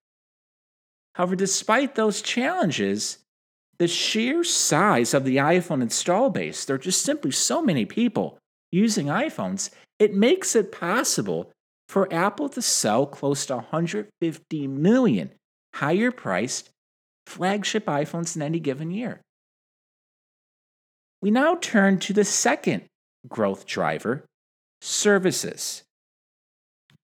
However, 1.15 1.35
despite 1.35 1.95
those 1.95 2.23
challenges, 2.23 3.22
the 3.83 3.89
sheer 3.89 4.45
size 4.45 5.13
of 5.13 5.25
the 5.25 5.39
iPhone 5.39 5.83
install 5.83 6.31
base, 6.31 6.65
there 6.65 6.77
are 6.77 6.79
just 6.79 7.03
simply 7.03 7.33
so 7.33 7.61
many 7.61 7.85
people 7.85 8.39
using 8.71 9.07
iPhones, 9.07 9.71
it 9.99 10.15
makes 10.15 10.55
it 10.55 10.71
possible 10.71 11.51
for 11.89 12.07
Apple 12.15 12.49
to 12.51 12.63
sell 12.63 13.07
close 13.07 13.45
to 13.47 13.57
150 13.57 14.69
million 14.69 15.33
higher 15.75 16.13
priced 16.13 16.71
flagship 17.27 17.87
iPhones 17.87 18.37
in 18.37 18.43
any 18.43 18.61
given 18.61 18.93
year. 18.93 19.21
We 21.21 21.33
now 21.33 21.57
turn 21.57 21.99
to 21.99 22.13
the 22.13 22.25
second 22.25 22.85
growth 23.29 23.67
driver 23.67 24.25
services. 24.81 25.83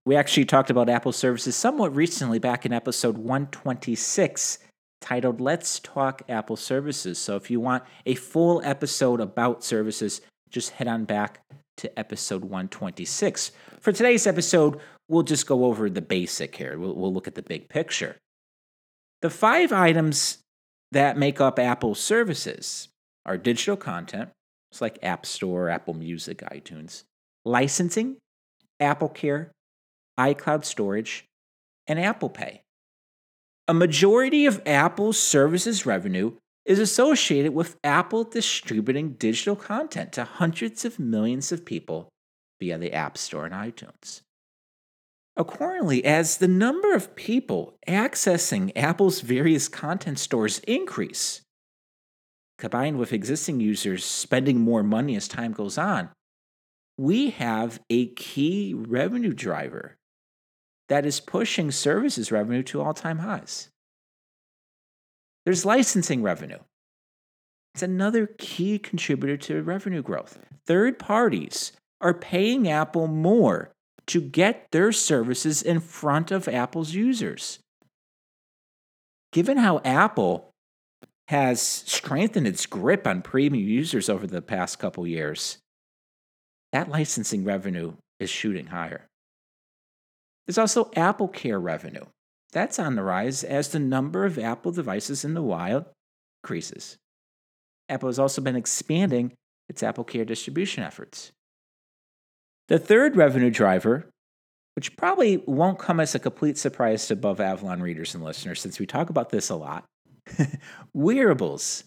We 0.05 0.15
actually 0.15 0.45
talked 0.45 0.69
about 0.69 0.87
Apple 0.87 1.11
services 1.11 1.57
somewhat 1.57 1.93
recently 1.93 2.39
back 2.39 2.65
in 2.65 2.71
episode 2.71 3.17
126 3.17 4.59
titled 5.01 5.41
Let's 5.41 5.79
Talk 5.79 6.21
Apple 6.29 6.55
Services. 6.55 7.17
So 7.17 7.35
if 7.35 7.49
you 7.49 7.59
want 7.59 7.83
a 8.05 8.15
full 8.15 8.61
episode 8.63 9.19
about 9.19 9.63
services, 9.63 10.21
just 10.49 10.71
head 10.71 10.87
on 10.87 11.05
back 11.05 11.41
to 11.77 11.99
episode 11.99 12.43
126. 12.43 13.51
For 13.79 13.91
today's 13.91 14.27
episode, 14.27 14.79
we'll 15.07 15.23
just 15.23 15.47
go 15.47 15.65
over 15.65 15.89
the 15.89 16.01
basic 16.01 16.55
here. 16.55 16.77
We'll, 16.77 16.95
we'll 16.95 17.13
look 17.13 17.27
at 17.27 17.35
the 17.35 17.41
big 17.41 17.69
picture. 17.69 18.17
The 19.21 19.29
five 19.29 19.71
items 19.71 20.39
that 20.91 21.17
make 21.17 21.39
up 21.39 21.59
Apple 21.59 21.95
services 21.95 22.89
are 23.25 23.37
digital 23.37 23.77
content, 23.77 24.29
it's 24.71 24.81
like 24.81 24.99
App 25.03 25.25
Store, 25.25 25.69
Apple 25.69 25.93
Music, 25.93 26.39
iTunes, 26.51 27.03
licensing, 27.45 28.17
Apple 28.79 29.09
Care, 29.09 29.51
iCloud 30.19 30.65
storage, 30.65 31.25
and 31.87 31.99
Apple 31.99 32.29
Pay. 32.29 32.61
A 33.69 33.73
majority 33.75 34.47
of 34.47 34.63
Apple's 34.65 35.19
services 35.19 35.85
revenue 35.85 36.37
is 36.65 36.79
associated 36.79 37.53
with 37.53 37.77
Apple 37.83 38.23
distributing 38.23 39.11
digital 39.11 39.55
content 39.55 40.11
to 40.13 40.23
hundreds 40.23 40.85
of 40.85 40.97
millions 40.97 41.51
of 41.51 41.65
people 41.65 42.09
via 42.59 42.79
the 42.79 42.91
App 42.91 43.15
Store 43.15 43.45
and 43.45 43.53
iTunes. 43.53 44.21
Accordingly, 45.37 46.03
as 46.03 46.37
the 46.37 46.47
number 46.47 46.95
of 46.95 47.15
people 47.15 47.77
accessing 47.87 48.71
Apple's 48.75 49.21
various 49.21 49.67
content 49.67 50.17
stores 50.17 50.57
increase, 50.67 51.41
combined 52.57 52.97
with 52.97 53.13
existing 53.13 53.59
users 53.59 54.03
spending 54.03 54.59
more 54.59 54.81
money 54.81 55.15
as 55.15 55.27
time 55.27 55.51
goes 55.51 55.77
on, 55.77 56.09
we 56.97 57.29
have 57.29 57.79
a 57.87 58.07
key 58.07 58.73
revenue 58.73 59.31
driver 59.31 59.98
that 60.89 61.05
is 61.05 61.19
pushing 61.19 61.71
services 61.71 62.31
revenue 62.31 62.63
to 62.63 62.81
all 62.81 62.93
time 62.93 63.19
highs. 63.19 63.69
There's 65.45 65.65
licensing 65.65 66.21
revenue. 66.21 66.59
It's 67.73 67.83
another 67.83 68.27
key 68.37 68.77
contributor 68.77 69.37
to 69.37 69.63
revenue 69.63 70.01
growth. 70.01 70.39
Third 70.65 70.99
parties 70.99 71.71
are 72.01 72.13
paying 72.13 72.67
Apple 72.67 73.07
more 73.07 73.71
to 74.07 74.21
get 74.21 74.67
their 74.71 74.91
services 74.91 75.61
in 75.61 75.79
front 75.79 76.31
of 76.31 76.47
Apple's 76.47 76.93
users. 76.93 77.59
Given 79.31 79.57
how 79.57 79.79
Apple 79.85 80.51
has 81.27 81.61
strengthened 81.61 82.47
its 82.47 82.65
grip 82.65 83.05
on 83.05 83.21
premium 83.21 83.67
users 83.67 84.09
over 84.09 84.25
the 84.25 84.41
past 84.41 84.79
couple 84.79 85.05
years, 85.05 85.59
that 86.71 86.89
licensing 86.89 87.43
revenue 87.43 87.93
is 88.19 88.31
shooting 88.31 88.67
higher. 88.67 89.08
There's 90.49 90.57
also 90.57 90.89
Apple 90.95 91.27
Care 91.27 91.59
revenue. 91.59 92.05
That's 92.53 92.79
on 92.79 92.95
the 92.95 93.03
rise 93.03 93.43
as 93.43 93.67
the 93.67 93.77
number 93.77 94.25
of 94.25 94.39
Apple 94.39 94.71
devices 94.71 95.23
in 95.23 95.35
the 95.35 95.43
wild 95.43 95.85
increases. 96.41 96.97
Apple 97.87 98.09
has 98.09 98.17
also 98.17 98.41
been 98.41 98.55
expanding 98.55 99.33
its 99.69 99.83
Apple 99.83 100.03
Care 100.03 100.25
distribution 100.25 100.81
efforts. 100.81 101.31
The 102.67 102.79
third 102.79 103.15
revenue 103.15 103.51
driver, 103.51 104.09
which 104.75 104.97
probably 104.97 105.37
won't 105.45 105.77
come 105.77 105.99
as 105.99 106.15
a 106.15 106.19
complete 106.19 106.57
surprise 106.57 107.05
to 107.05 107.13
Above 107.13 107.39
Avalon 107.39 107.83
readers 107.83 108.15
and 108.15 108.23
listeners 108.23 108.59
since 108.59 108.79
we 108.79 108.87
talk 108.87 109.11
about 109.11 109.29
this 109.29 109.51
a 109.51 109.55
lot, 109.55 109.85
wearables. 110.95 111.83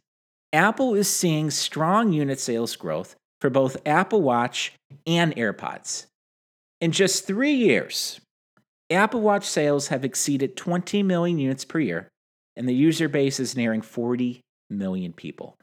Apple 0.52 0.94
is 0.94 1.08
seeing 1.08 1.50
strong 1.50 2.12
unit 2.12 2.38
sales 2.38 2.76
growth 2.76 3.16
for 3.40 3.50
both 3.50 3.76
Apple 3.84 4.22
Watch 4.22 4.72
and 5.04 5.34
AirPods. 5.34 6.06
In 6.80 6.92
just 6.92 7.26
three 7.26 7.54
years, 7.54 8.20
Apple 8.94 9.20
Watch 9.20 9.46
sales 9.46 9.88
have 9.88 10.04
exceeded 10.04 10.56
20 10.56 11.02
million 11.02 11.38
units 11.38 11.64
per 11.64 11.78
year, 11.78 12.08
and 12.56 12.68
the 12.68 12.74
user 12.74 13.08
base 13.08 13.38
is 13.38 13.56
nearing 13.56 13.82
40 13.82 14.40
million 14.70 15.12
people. 15.12 15.56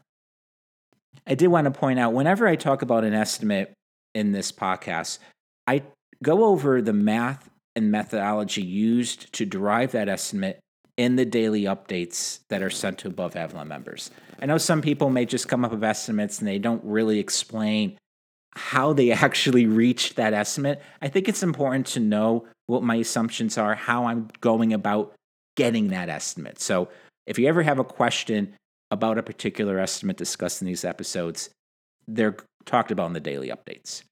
I 1.28 1.36
did 1.36 1.48
want 1.48 1.66
to 1.66 1.72
point 1.72 2.00
out 2.00 2.14
whenever 2.14 2.48
I 2.48 2.56
talk 2.56 2.82
about 2.82 3.04
an 3.04 3.14
estimate 3.14 3.74
in 4.16 4.32
this 4.32 4.52
podcast, 4.52 5.20
I 5.68 5.84
go 6.24 6.46
over 6.46 6.82
the 6.82 6.94
math 6.94 7.50
and 7.76 7.92
methodology 7.92 8.64
used 8.64 9.32
to 9.34 9.46
derive 9.46 9.92
that 9.92 10.10
estimate 10.10 10.60
in 10.98 11.16
the 11.16 11.26
daily 11.26 11.64
updates 11.64 12.40
that 12.50 12.62
are 12.62 12.70
sent 12.70 12.98
to 13.00 13.08
Above 13.08 13.36
Avalon 13.36 13.68
members. 13.68 14.12
I 14.42 14.46
know 14.46 14.58
some 14.58 14.82
people 14.82 15.10
may 15.10 15.26
just 15.26 15.48
come 15.48 15.64
up 15.64 15.72
with 15.72 15.84
estimates 15.84 16.40
and 16.40 16.48
they 16.48 16.60
don't 16.60 16.84
really 16.84 17.20
explain 17.20 17.98
how 18.56 18.94
they 18.94 19.12
actually 19.26 19.66
reached 19.66 20.16
that 20.16 20.34
estimate. 20.34 20.82
I 21.02 21.08
think 21.08 21.28
it's 21.28 21.44
important 21.44 21.88
to 21.88 22.00
know 22.00 22.46
what 22.68 22.84
my 22.84 22.96
assumptions 22.96 23.58
are, 23.58 23.76
how 23.76 24.06
I'm 24.06 24.30
going 24.42 24.74
about 24.74 25.14
getting 25.56 25.90
that 25.90 26.10
estimate. 26.10 26.60
So 26.60 26.90
if 27.26 27.38
you 27.38 27.48
ever 27.48 27.64
have 27.64 27.80
a 27.80 27.84
question 27.84 28.56
about 28.92 29.18
a 29.18 29.24
particular 29.24 29.80
estimate 29.80 30.18
discussed 30.18 30.62
in 30.62 30.68
these 30.68 30.86
episodes, 30.86 31.50
they're 32.08 32.38
talked 32.66 32.92
about 32.92 33.08
in 33.08 33.14
the 33.14 33.20
daily 33.20 33.50
updates. 33.50 34.04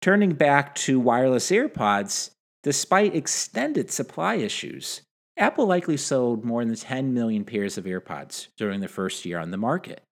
Turning 0.00 0.32
back 0.32 0.74
to 0.74 0.98
wireless 0.98 1.50
AirPods, 1.50 2.30
despite 2.62 3.14
extended 3.14 3.90
supply 3.90 4.36
issues, 4.36 5.02
Apple 5.36 5.66
likely 5.66 5.96
sold 5.96 6.44
more 6.44 6.64
than 6.64 6.74
10 6.74 7.14
million 7.14 7.44
pairs 7.44 7.78
of 7.78 7.84
AirPods 7.84 8.48
during 8.56 8.80
the 8.80 8.88
first 8.88 9.24
year 9.24 9.38
on 9.38 9.50
the 9.50 9.56
market. 9.56 10.02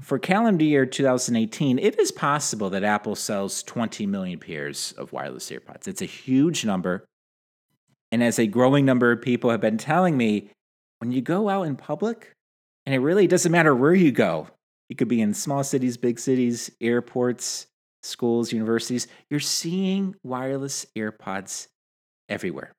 For 0.00 0.18
calendar 0.18 0.64
year 0.64 0.86
2018, 0.86 1.78
it 1.78 1.98
is 1.98 2.12
possible 2.12 2.70
that 2.70 2.82
Apple 2.82 3.14
sells 3.14 3.62
20 3.62 4.06
million 4.06 4.38
pairs 4.38 4.92
of 4.96 5.12
wireless 5.12 5.50
AirPods. 5.50 5.86
It's 5.86 6.00
a 6.00 6.06
huge 6.06 6.64
number. 6.64 7.04
And 8.10 8.22
as 8.22 8.38
a 8.38 8.46
growing 8.46 8.86
number 8.86 9.12
of 9.12 9.20
people 9.20 9.50
have 9.50 9.60
been 9.60 9.76
telling 9.76 10.16
me, 10.16 10.50
when 10.98 11.12
you 11.12 11.20
go 11.20 11.48
out 11.48 11.64
in 11.64 11.76
public, 11.76 12.32
and 12.86 12.94
it 12.94 13.00
really 13.00 13.26
doesn't 13.26 13.52
matter 13.52 13.74
where 13.74 13.94
you 13.94 14.12
go, 14.12 14.48
you 14.88 14.96
could 14.96 15.08
be 15.08 15.20
in 15.20 15.34
small 15.34 15.62
cities, 15.62 15.96
big 15.96 16.18
cities, 16.18 16.70
airports, 16.80 17.66
schools, 18.02 18.52
universities, 18.52 19.08
you're 19.30 19.40
seeing 19.40 20.14
wireless 20.22 20.86
AirPods 20.96 21.68
everywhere. 22.28 22.72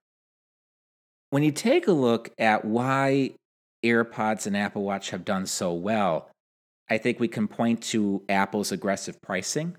When 1.29 1.43
you 1.43 1.51
take 1.51 1.87
a 1.87 1.91
look 1.91 2.31
at 2.37 2.65
why 2.65 3.35
AirPods 3.83 4.47
and 4.47 4.57
Apple 4.57 4.83
Watch 4.83 5.11
have 5.11 5.25
done 5.25 5.45
so 5.45 5.73
well, 5.73 6.29
I 6.93 6.97
think 6.97 7.19
we 7.19 7.27
can 7.27 7.47
point 7.47 7.81
to 7.83 8.23
Apple's 8.29 8.71
aggressive 8.71 9.21
pricing. 9.21 9.75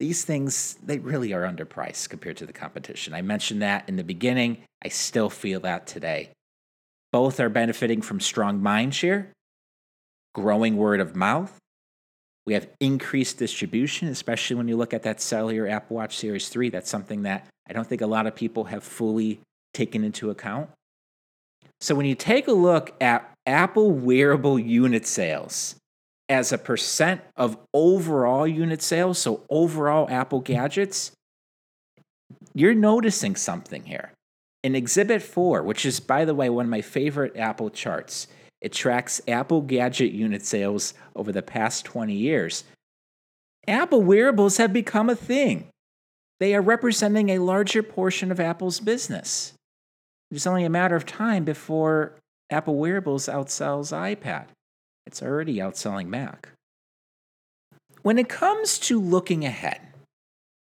These 0.00 0.24
things, 0.24 0.76
they 0.82 0.98
really 0.98 1.32
are 1.32 1.42
underpriced 1.42 2.08
compared 2.08 2.36
to 2.38 2.46
the 2.46 2.52
competition. 2.52 3.14
I 3.14 3.22
mentioned 3.22 3.62
that 3.62 3.88
in 3.88 3.96
the 3.96 4.04
beginning. 4.04 4.58
I 4.84 4.88
still 4.88 5.30
feel 5.30 5.60
that 5.60 5.86
today. 5.86 6.30
Both 7.12 7.40
are 7.40 7.48
benefiting 7.48 8.02
from 8.02 8.20
strong 8.20 8.62
mind 8.62 8.94
share, 8.94 9.32
growing 10.34 10.76
word 10.76 11.00
of 11.00 11.16
mouth, 11.16 11.58
we 12.48 12.54
have 12.54 12.66
increased 12.80 13.36
distribution, 13.36 14.08
especially 14.08 14.56
when 14.56 14.68
you 14.68 14.76
look 14.78 14.94
at 14.94 15.02
that 15.02 15.20
cellular 15.20 15.68
Apple 15.68 15.96
Watch 15.96 16.16
Series 16.16 16.48
3. 16.48 16.70
That's 16.70 16.88
something 16.88 17.24
that 17.24 17.46
I 17.68 17.74
don't 17.74 17.86
think 17.86 18.00
a 18.00 18.06
lot 18.06 18.26
of 18.26 18.34
people 18.34 18.64
have 18.64 18.82
fully 18.82 19.40
taken 19.74 20.02
into 20.02 20.30
account. 20.30 20.70
So 21.82 21.94
when 21.94 22.06
you 22.06 22.14
take 22.14 22.48
a 22.48 22.52
look 22.52 22.94
at 23.02 23.30
Apple 23.44 23.90
wearable 23.90 24.58
unit 24.58 25.06
sales 25.06 25.76
as 26.28 26.52
a 26.52 26.58
percent 26.58 27.20
of 27.36 27.56
overall 27.72 28.46
unit 28.46 28.82
sales, 28.82 29.18
so 29.18 29.44
overall 29.48 30.08
Apple 30.10 30.40
gadgets, 30.40 31.12
you're 32.54 32.74
noticing 32.74 33.36
something 33.36 33.84
here. 33.84 34.12
In 34.62 34.74
Exhibit 34.74 35.22
4, 35.22 35.62
which 35.62 35.86
is, 35.86 36.00
by 36.00 36.24
the 36.24 36.34
way, 36.34 36.50
one 36.50 36.66
of 36.66 36.70
my 36.70 36.82
favorite 36.82 37.36
Apple 37.36 37.70
charts, 37.70 38.26
it 38.60 38.72
tracks 38.72 39.20
Apple 39.28 39.62
gadget 39.62 40.12
unit 40.12 40.44
sales 40.44 40.94
over 41.14 41.30
the 41.32 41.42
past 41.42 41.84
20 41.84 42.12
years. 42.12 42.64
Apple 43.66 44.02
wearables 44.02 44.56
have 44.56 44.72
become 44.72 45.08
a 45.08 45.14
thing. 45.14 45.68
They 46.40 46.54
are 46.54 46.62
representing 46.62 47.30
a 47.30 47.38
larger 47.38 47.82
portion 47.82 48.30
of 48.30 48.40
Apple's 48.40 48.80
business. 48.80 49.52
It's 50.30 50.46
only 50.46 50.64
a 50.64 50.70
matter 50.70 50.96
of 50.96 51.06
time 51.06 51.44
before 51.44 52.16
Apple 52.50 52.76
wearables 52.76 53.26
outsells 53.26 53.92
iPad. 53.92 54.46
It's 55.08 55.22
already 55.22 55.56
outselling 55.56 56.08
Mac. 56.08 56.50
When 58.02 58.18
it 58.18 58.28
comes 58.28 58.78
to 58.80 59.00
looking 59.00 59.42
ahead, 59.42 59.80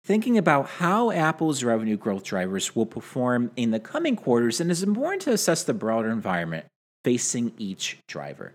thinking 0.04 0.36
about 0.36 0.66
how 0.66 1.12
Apple's 1.12 1.62
revenue 1.62 1.96
growth 1.96 2.24
drivers 2.24 2.74
will 2.74 2.84
perform 2.84 3.52
in 3.54 3.70
the 3.70 3.78
coming 3.78 4.16
quarters, 4.16 4.60
and 4.60 4.72
it's 4.72 4.82
important 4.82 5.22
to 5.22 5.32
assess 5.32 5.62
the 5.62 5.72
broader 5.72 6.10
environment 6.10 6.66
facing 7.04 7.52
each 7.58 7.98
driver. 8.08 8.54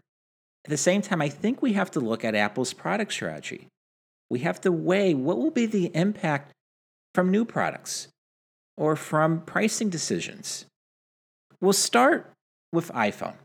At 0.66 0.70
the 0.70 0.76
same 0.76 1.02
time, 1.02 1.22
I 1.22 1.30
think 1.30 1.62
we 1.62 1.72
have 1.74 1.92
to 1.92 2.02
look 2.02 2.26
at 2.26 2.36
Apple's 2.36 2.74
product 2.74 3.14
strategy. 3.14 3.68
We 4.30 4.40
have 4.40 4.60
to 4.62 4.74
weigh 4.74 5.14
what 5.14 5.38
will 5.38 5.50
be 5.50 5.66
the 5.66 5.96
impact 5.96 6.52
from 7.16 7.32
new 7.32 7.46
products 7.46 8.10
or 8.76 8.98
from 8.98 9.44
pricing 9.44 9.90
decisions. 9.90 10.66
We'll 11.62 11.72
start 11.72 12.34
with 12.74 12.92
iPhone. 12.92 13.36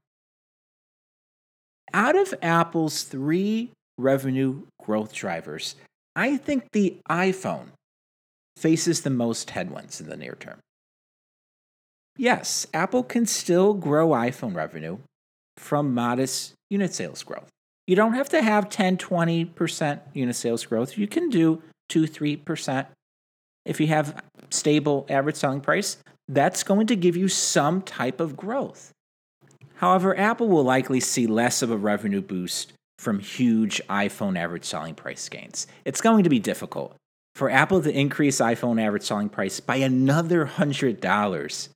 Out 1.94 2.16
of 2.16 2.34
Apple's 2.42 3.04
three 3.04 3.70
revenue 3.98 4.62
growth 4.82 5.12
drivers, 5.12 5.76
I 6.16 6.36
think 6.36 6.64
the 6.72 6.96
iPhone 7.08 7.68
faces 8.56 9.02
the 9.02 9.10
most 9.10 9.50
headwinds 9.50 10.00
in 10.00 10.08
the 10.08 10.16
near 10.16 10.34
term. 10.34 10.58
Yes, 12.16 12.66
Apple 12.74 13.04
can 13.04 13.26
still 13.26 13.74
grow 13.74 14.08
iPhone 14.08 14.56
revenue 14.56 14.98
from 15.56 15.94
modest 15.94 16.54
unit 16.68 16.92
sales 16.92 17.22
growth. 17.22 17.48
You 17.86 17.94
don't 17.94 18.14
have 18.14 18.28
to 18.30 18.42
have 18.42 18.68
10, 18.68 18.96
20% 18.96 20.00
unit 20.14 20.34
sales 20.34 20.66
growth. 20.66 20.98
You 20.98 21.06
can 21.06 21.30
do 21.30 21.62
2, 21.90 22.08
3%. 22.08 22.86
If 23.64 23.80
you 23.80 23.86
have 23.86 24.20
stable 24.50 25.06
average 25.08 25.36
selling 25.36 25.60
price, 25.60 25.98
that's 26.28 26.64
going 26.64 26.88
to 26.88 26.96
give 26.96 27.16
you 27.16 27.28
some 27.28 27.82
type 27.82 28.18
of 28.18 28.36
growth. 28.36 28.90
However, 29.84 30.18
Apple 30.18 30.48
will 30.48 30.64
likely 30.64 30.98
see 30.98 31.26
less 31.26 31.60
of 31.60 31.70
a 31.70 31.76
revenue 31.76 32.22
boost 32.22 32.72
from 32.98 33.18
huge 33.18 33.82
iPhone 33.90 34.38
average 34.38 34.64
selling 34.64 34.94
price 34.94 35.28
gains. 35.28 35.66
It's 35.84 36.00
going 36.00 36.24
to 36.24 36.30
be 36.30 36.38
difficult 36.38 36.96
for 37.34 37.50
Apple 37.50 37.82
to 37.82 37.92
increase 37.92 38.40
iPhone 38.40 38.80
average 38.80 39.02
selling 39.02 39.28
price 39.28 39.60
by 39.60 39.76
another 39.76 40.46
$100 40.46 41.68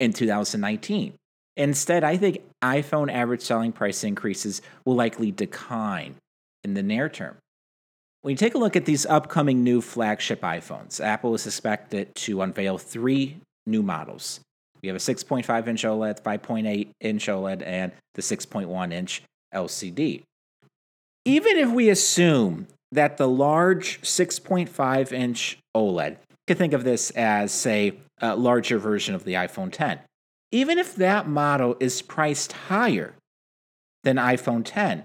in 0.00 0.12
2019. 0.12 1.14
Instead, 1.56 2.02
I 2.02 2.16
think 2.16 2.38
iPhone 2.64 3.12
average 3.12 3.42
selling 3.42 3.70
price 3.70 4.02
increases 4.02 4.60
will 4.84 4.96
likely 4.96 5.30
decline 5.30 6.16
in 6.64 6.74
the 6.74 6.82
near 6.82 7.08
term. 7.08 7.36
When 8.22 8.32
you 8.32 8.36
take 8.36 8.56
a 8.56 8.58
look 8.58 8.74
at 8.74 8.86
these 8.86 9.06
upcoming 9.06 9.62
new 9.62 9.80
flagship 9.80 10.40
iPhones, 10.40 11.00
Apple 11.00 11.32
is 11.36 11.46
expected 11.46 12.12
to 12.16 12.42
unveil 12.42 12.76
three 12.76 13.36
new 13.68 13.84
models. 13.84 14.40
We 14.86 14.90
have 14.90 14.96
a 14.96 15.00
6.5 15.00 15.66
inch 15.66 15.82
OLED, 15.82 16.22
5.8 16.22 16.88
inch 17.00 17.26
OLED, 17.26 17.66
and 17.66 17.90
the 18.14 18.22
6.1 18.22 18.92
inch 18.92 19.22
LCD. 19.52 20.22
Even 21.24 21.56
if 21.56 21.70
we 21.70 21.88
assume 21.88 22.68
that 22.92 23.16
the 23.16 23.26
large 23.26 24.00
6.5 24.02 25.10
inch 25.10 25.58
OLED, 25.74 26.10
you 26.10 26.46
can 26.46 26.56
think 26.56 26.72
of 26.72 26.84
this 26.84 27.10
as, 27.16 27.50
say, 27.50 27.98
a 28.20 28.36
larger 28.36 28.78
version 28.78 29.16
of 29.16 29.24
the 29.24 29.34
iPhone 29.34 29.72
10. 29.72 29.98
Even 30.52 30.78
if 30.78 30.94
that 30.94 31.26
model 31.26 31.76
is 31.80 32.00
priced 32.00 32.52
higher 32.52 33.14
than 34.04 34.18
iPhone 34.18 34.62
10, 34.64 35.02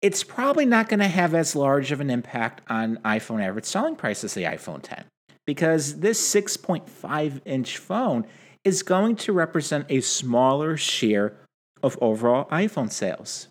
it's 0.00 0.24
probably 0.24 0.64
not 0.64 0.88
going 0.88 1.00
to 1.00 1.08
have 1.08 1.34
as 1.34 1.54
large 1.54 1.92
of 1.92 2.00
an 2.00 2.08
impact 2.08 2.62
on 2.70 2.96
iPhone 3.04 3.42
average 3.42 3.66
selling 3.66 3.96
price 3.96 4.24
as 4.24 4.32
the 4.32 4.44
iPhone 4.44 4.80
10 4.82 5.04
because 5.46 6.00
this 6.00 6.34
6.5 6.34 7.40
inch 7.44 7.78
phone 7.78 8.24
is 8.64 8.82
going 8.82 9.16
to 9.16 9.32
represent 9.32 9.86
a 9.88 10.00
smaller 10.00 10.76
share 10.76 11.36
of 11.82 11.98
overall 12.00 12.44
iPhone 12.50 12.90
sales. 12.90 13.48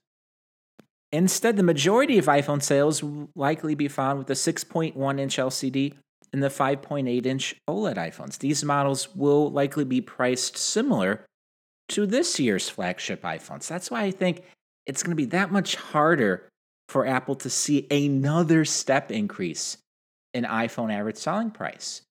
Instead, 1.11 1.57
the 1.57 1.63
majority 1.63 2.17
of 2.17 2.25
iPhone 2.25 2.63
sales 2.63 3.03
will 3.03 3.29
likely 3.35 3.75
be 3.75 3.89
found 3.89 4.17
with 4.17 4.27
the 4.27 4.33
6.1 4.33 5.19
inch 5.19 5.37
LCD 5.37 5.93
and 6.31 6.41
the 6.41 6.47
5.8 6.47 7.25
inch 7.25 7.55
OLED 7.69 7.95
iPhones. 7.95 8.37
These 8.37 8.63
models 8.63 9.13
will 9.15 9.51
likely 9.51 9.83
be 9.83 9.99
priced 9.99 10.57
similar 10.57 11.25
to 11.89 12.05
this 12.05 12.39
year's 12.39 12.69
flagship 12.69 13.21
iPhones. 13.23 13.67
That's 13.67 13.91
why 13.91 14.03
I 14.03 14.11
think 14.11 14.43
it's 14.85 15.03
going 15.03 15.11
to 15.11 15.21
be 15.21 15.25
that 15.25 15.51
much 15.51 15.75
harder 15.75 16.47
for 16.87 17.05
Apple 17.05 17.35
to 17.35 17.49
see 17.49 17.87
another 17.91 18.63
step 18.63 19.11
increase 19.11 19.77
in 20.33 20.45
iPhone 20.45 20.93
average 20.93 21.17
selling 21.17 21.51
price. 21.51 22.01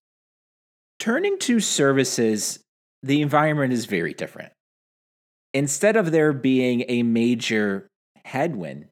Turning 0.99 1.39
to 1.39 1.61
services, 1.61 2.61
the 3.03 3.23
environment 3.23 3.73
is 3.73 3.87
very 3.87 4.15
different. 4.15 4.53
Instead 5.53 5.97
of 5.97 6.13
there 6.13 6.33
being 6.33 6.85
a 6.89 7.03
major 7.03 7.89
headwind, 8.25 8.87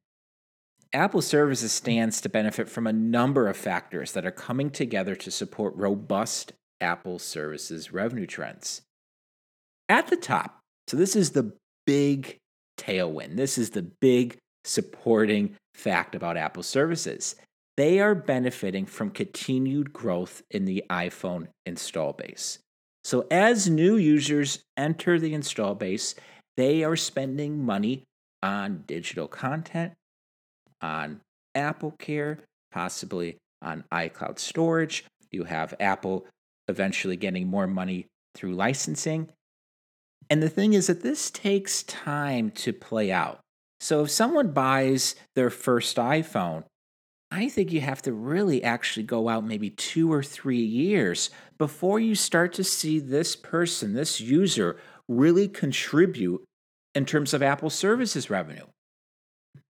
Apple 0.93 1.23
Services 1.23 1.73
stands 1.73 2.21
to 2.21 2.29
benefit 2.29 2.69
from 2.69 2.87
a 2.87 2.93
number 2.93 3.47
of 3.47 3.57
factors 3.57 4.13
that 4.13 4.25
are 4.25 4.31
coming 4.31 4.71
together 4.71 5.15
to 5.15 5.31
support 5.31 5.77
robust 5.77 6.53
Apple 6.81 7.19
Services 7.19 7.93
revenue 7.93 8.27
trends. 8.27 8.83
At 9.89 10.09
the 10.09 10.17
top, 10.17 10.61
so 10.87 10.97
this 10.97 11.15
is 11.15 11.33
the 11.33 11.53
big 11.87 12.39
tailwind. 12.79 13.37
This 13.37 13.59
is 13.59 13.71
the 13.71 13.83
big 13.83 14.39
supporting 14.65 15.57
fact 15.75 16.15
about 16.15 16.37
Apple 16.37 16.63
Services. 16.63 17.37
They 17.77 18.01
are 18.01 18.15
benefiting 18.15 18.87
from 18.87 19.11
continued 19.11 19.93
growth 19.93 20.43
in 20.51 20.65
the 20.65 20.85
iPhone 20.91 21.49
install 21.67 22.15
base. 22.15 22.59
So, 23.05 23.27
as 23.31 23.69
new 23.69 23.97
users 23.97 24.65
enter 24.77 25.19
the 25.19 25.35
install 25.35 25.75
base, 25.75 26.15
they 26.57 26.85
are 26.85 26.97
spending 26.97 27.65
money 27.65 28.05
on 28.43 28.85
digital 28.87 29.29
content, 29.29 29.93
on 30.83 31.21
Apple 31.55 31.95
Care, 31.99 32.41
possibly 32.73 33.39
on 33.63 33.85
iCloud 33.93 34.39
storage. 34.39 35.05
You 35.31 35.45
have 35.45 35.75
Apple 35.81 36.27
eventually 36.69 37.17
getting 37.17 37.49
more 37.49 37.67
money 37.67 38.07
through 38.35 38.55
licensing. 38.55 39.31
And 40.31 40.43
the 40.43 40.51
thing 40.51 40.75
is 40.75 40.89
that 40.89 41.03
this 41.03 41.31
takes 41.31 41.83
time 41.83 42.51
to 42.53 42.73
play 42.73 43.11
out. 43.11 43.41
So 43.81 44.03
if 44.05 44.11
someone 44.11 44.53
buys 44.53 45.15
their 45.35 45.51
first 45.51 45.97
iPhone, 45.97 46.65
I 47.31 47.49
think 47.49 47.73
you 47.73 47.81
have 47.83 48.03
to 48.03 48.13
really 48.13 48.65
actually 48.65 49.03
go 49.03 49.29
out 49.29 49.45
maybe 49.45 49.71
two 49.71 50.13
or 50.13 50.23
three 50.23 50.65
years 50.65 51.31
before 51.59 52.01
you 52.01 52.15
start 52.15 52.55
to 52.55 52.65
see 52.65 52.99
this 52.99 53.37
person, 53.37 53.93
this 53.93 54.21
user, 54.21 54.77
really 55.09 55.47
contribute 55.49 56.43
in 56.95 57.05
terms 57.05 57.35
of 57.35 57.43
Apple 57.43 57.71
services 57.71 58.31
revenue. 58.31 58.67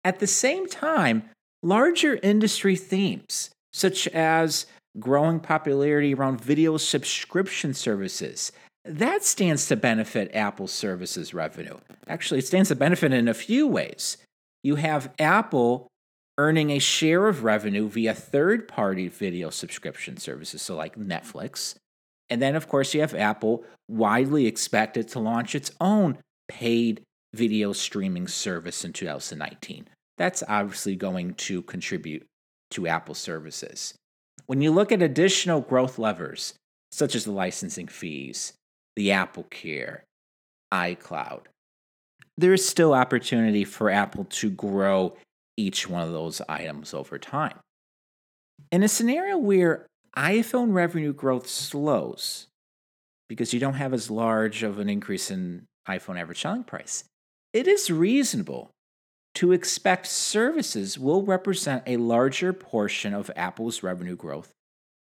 At 0.03 0.19
the 0.19 0.27
same 0.27 0.67
time, 0.69 1.31
larger 1.63 2.19
industry 2.23 2.77
themes, 2.77 3.51
such 3.73 4.09
as 4.09 4.67
growing 4.99 5.41
popularity 5.41 6.13
around 6.13 6.41
video 6.41 6.77
subscription 6.77 7.73
services, 7.73 8.53
that 8.85 9.25
stands 9.25 9.67
to 9.69 9.77
benefit 9.77 10.35
Apple 10.35 10.67
services 10.67 11.33
revenue. 11.33 11.79
Actually, 12.07 12.41
it 12.41 12.47
stands 12.47 12.69
to 12.69 12.77
benefit 12.77 13.13
in 13.13 13.29
a 13.29 13.35
few 13.35 13.67
ways. 13.67 14.19
You 14.63 14.75
have 14.75 15.13
Apple 15.19 15.89
earning 16.39 16.71
a 16.71 16.79
share 16.79 17.29
of 17.29 17.45
revenue 17.45 17.89
via 17.89 18.15
third 18.15 18.67
party 18.67 19.09
video 19.09 19.51
subscription 19.51 20.17
services, 20.17 20.63
so 20.63 20.75
like 20.75 20.97
Netflix. 20.97 21.75
And 22.31 22.41
then, 22.41 22.57
of 22.57 22.69
course, 22.69 22.95
you 22.95 23.01
have 23.01 23.15
Apple 23.15 23.65
widely 23.89 24.47
expected 24.47 25.09
to 25.09 25.21
launch 25.21 25.55
its 25.55 25.71
own 25.81 26.19
paid 26.49 27.03
video 27.35 27.73
streaming 27.73 28.29
service 28.29 28.85
in 28.85 28.93
2019. 28.93 29.89
That's 30.17 30.43
obviously 30.49 30.97
going 30.97 31.35
to 31.35 31.63
contribute 31.63 32.25
to 32.71 32.87
Apple 32.87 33.15
services. 33.15 33.95
When 34.47 34.61
you 34.61 34.71
look 34.71 34.93
at 34.93 35.03
additional 35.03 35.61
growth 35.61 35.99
levers, 35.99 36.55
such 36.93 37.15
as 37.15 37.25
the 37.25 37.33
licensing 37.33 37.89
fees, 37.89 38.53
the 38.97 39.13
Apple 39.13 39.45
Care, 39.45 40.05
iCloud, 40.73 41.43
there 42.37 42.53
is 42.53 42.67
still 42.67 42.95
opportunity 42.95 43.65
for 43.65 43.91
Apple 43.91 44.25
to 44.25 44.51
grow 44.51 45.17
each 45.57 45.89
one 45.89 46.03
of 46.03 46.13
those 46.13 46.41
items 46.49 46.95
over 46.95 47.19
time. 47.19 47.59
In 48.71 48.83
a 48.83 48.89
scenario 48.89 49.39
where 49.39 49.87
iPhone 50.17 50.73
revenue 50.73 51.13
growth 51.13 51.49
slows 51.49 52.47
because 53.29 53.53
you 53.53 53.61
don't 53.61 53.75
have 53.75 53.93
as 53.93 54.11
large 54.11 54.63
of 54.63 54.79
an 54.79 54.89
increase 54.89 55.31
in 55.31 55.67
iPhone 55.89 56.19
average 56.19 56.41
selling 56.41 56.65
price, 56.65 57.05
it 57.53 57.67
is 57.67 57.91
reasonable 57.91 58.71
to 59.35 59.53
expect 59.53 60.07
services 60.07 60.99
will 60.99 61.23
represent 61.23 61.83
a 61.87 61.97
larger 61.97 62.53
portion 62.53 63.13
of 63.13 63.31
Apple's 63.35 63.83
revenue 63.83 64.17
growth 64.17 64.53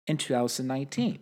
in 0.06 0.16
2019. 0.16 1.20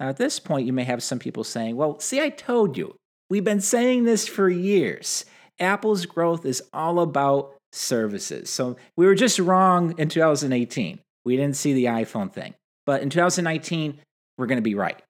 Now, 0.00 0.08
at 0.08 0.16
this 0.16 0.40
point, 0.40 0.66
you 0.66 0.72
may 0.72 0.84
have 0.84 1.02
some 1.02 1.18
people 1.18 1.44
saying, 1.44 1.76
well, 1.76 1.98
see, 2.00 2.20
I 2.20 2.28
told 2.28 2.76
you. 2.76 2.96
We've 3.30 3.44
been 3.44 3.60
saying 3.60 4.04
this 4.04 4.28
for 4.28 4.48
years. 4.48 5.24
Apple's 5.58 6.06
growth 6.06 6.44
is 6.44 6.62
all 6.72 7.00
about 7.00 7.55
services. 7.76 8.50
So 8.50 8.76
we 8.96 9.06
were 9.06 9.14
just 9.14 9.38
wrong 9.38 9.94
in 9.98 10.08
2018. 10.08 10.98
We 11.24 11.36
didn't 11.36 11.56
see 11.56 11.72
the 11.72 11.86
iPhone 11.86 12.32
thing. 12.32 12.54
But 12.86 13.02
in 13.02 13.10
2019, 13.10 13.98
we're 14.38 14.46
going 14.46 14.58
to 14.58 14.62
be 14.62 14.74
right. 14.74 15.00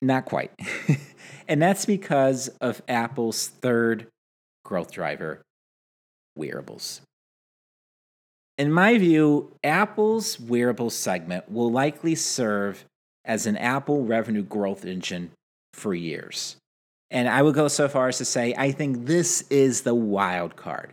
Not 0.00 0.24
quite. 0.24 0.50
and 1.48 1.60
that's 1.60 1.86
because 1.86 2.48
of 2.60 2.82
Apple's 2.88 3.48
third 3.48 4.06
growth 4.64 4.92
driver, 4.92 5.42
wearables. 6.36 7.00
In 8.58 8.70
my 8.70 8.98
view, 8.98 9.56
Apple's 9.64 10.38
wearable 10.38 10.90
segment 10.90 11.50
will 11.50 11.70
likely 11.70 12.14
serve 12.14 12.84
as 13.24 13.46
an 13.46 13.56
Apple 13.56 14.04
revenue 14.04 14.42
growth 14.42 14.84
engine 14.84 15.30
for 15.72 15.94
years. 15.94 16.56
And 17.10 17.28
I 17.28 17.42
would 17.42 17.54
go 17.54 17.68
so 17.68 17.88
far 17.88 18.08
as 18.08 18.18
to 18.18 18.24
say 18.24 18.54
I 18.56 18.72
think 18.72 19.06
this 19.06 19.42
is 19.48 19.82
the 19.82 19.94
wild 19.94 20.56
card 20.56 20.92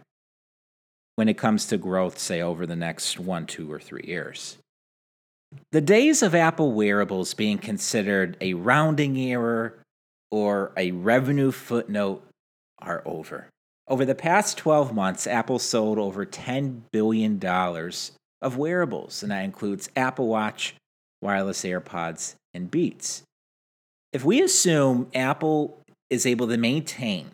when 1.19 1.27
it 1.27 1.38
comes 1.38 1.65
to 1.65 1.77
growth, 1.77 2.17
say, 2.17 2.41
over 2.41 2.65
the 2.65 2.77
next 2.77 3.19
one, 3.19 3.45
two, 3.45 3.69
or 3.69 3.77
three 3.77 4.05
years. 4.08 4.58
The 5.73 5.82
days 5.82 6.23
of 6.23 6.34
Apple 6.34 6.71
wearables 6.71 7.34
being 7.34 7.58
considered 7.58 8.38
a 8.39 8.53
rounding 8.53 9.19
error 9.19 9.79
or 10.32 10.71
a 10.77 10.91
revenue 10.91 11.51
footnote 11.51 12.25
are 12.82 13.03
over. 13.05 13.49
Over 13.89 14.05
the 14.05 14.15
past 14.15 14.58
12 14.60 14.95
months, 14.95 15.27
Apple 15.27 15.60
sold 15.60 15.99
over 15.99 16.25
$10 16.25 16.84
billion 16.93 17.38
of 18.41 18.55
wearables, 18.55 19.21
and 19.21 19.34
that 19.34 19.43
includes 19.43 19.89
Apple 19.97 20.29
Watch, 20.29 20.75
wireless 21.21 21.63
AirPods, 21.63 22.36
and 22.53 22.71
Beats. 22.71 23.23
If 24.13 24.23
we 24.23 24.41
assume 24.41 25.10
Apple 25.13 25.82
is 26.10 26.25
able 26.25 26.47
to 26.47 26.55
maintain 26.55 27.32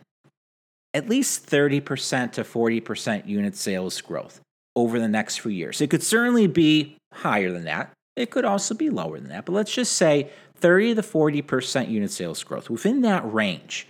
at 0.95 1.09
least 1.09 1.45
30% 1.47 2.31
to 2.31 2.43
40% 2.43 3.27
unit 3.27 3.55
sales 3.57 3.99
growth 3.99 4.39
over 4.77 4.97
the 4.97 5.09
next 5.09 5.41
few 5.41 5.51
years, 5.51 5.81
it 5.81 5.89
could 5.89 6.01
certainly 6.01 6.47
be 6.47 6.95
higher 7.13 7.51
than 7.51 7.65
that. 7.65 7.91
It 8.15 8.31
could 8.31 8.45
also 8.45 8.73
be 8.73 8.89
lower 8.89 9.19
than 9.19 9.29
that, 9.29 9.45
but 9.45 9.51
let's 9.51 9.73
just 9.73 9.91
say 9.91 10.29
30 10.55 10.95
to 10.95 11.01
40% 11.01 11.89
unit 11.89 12.11
sales 12.11 12.41
growth. 12.43 12.69
Within 12.69 13.01
that 13.01 13.31
range, 13.31 13.87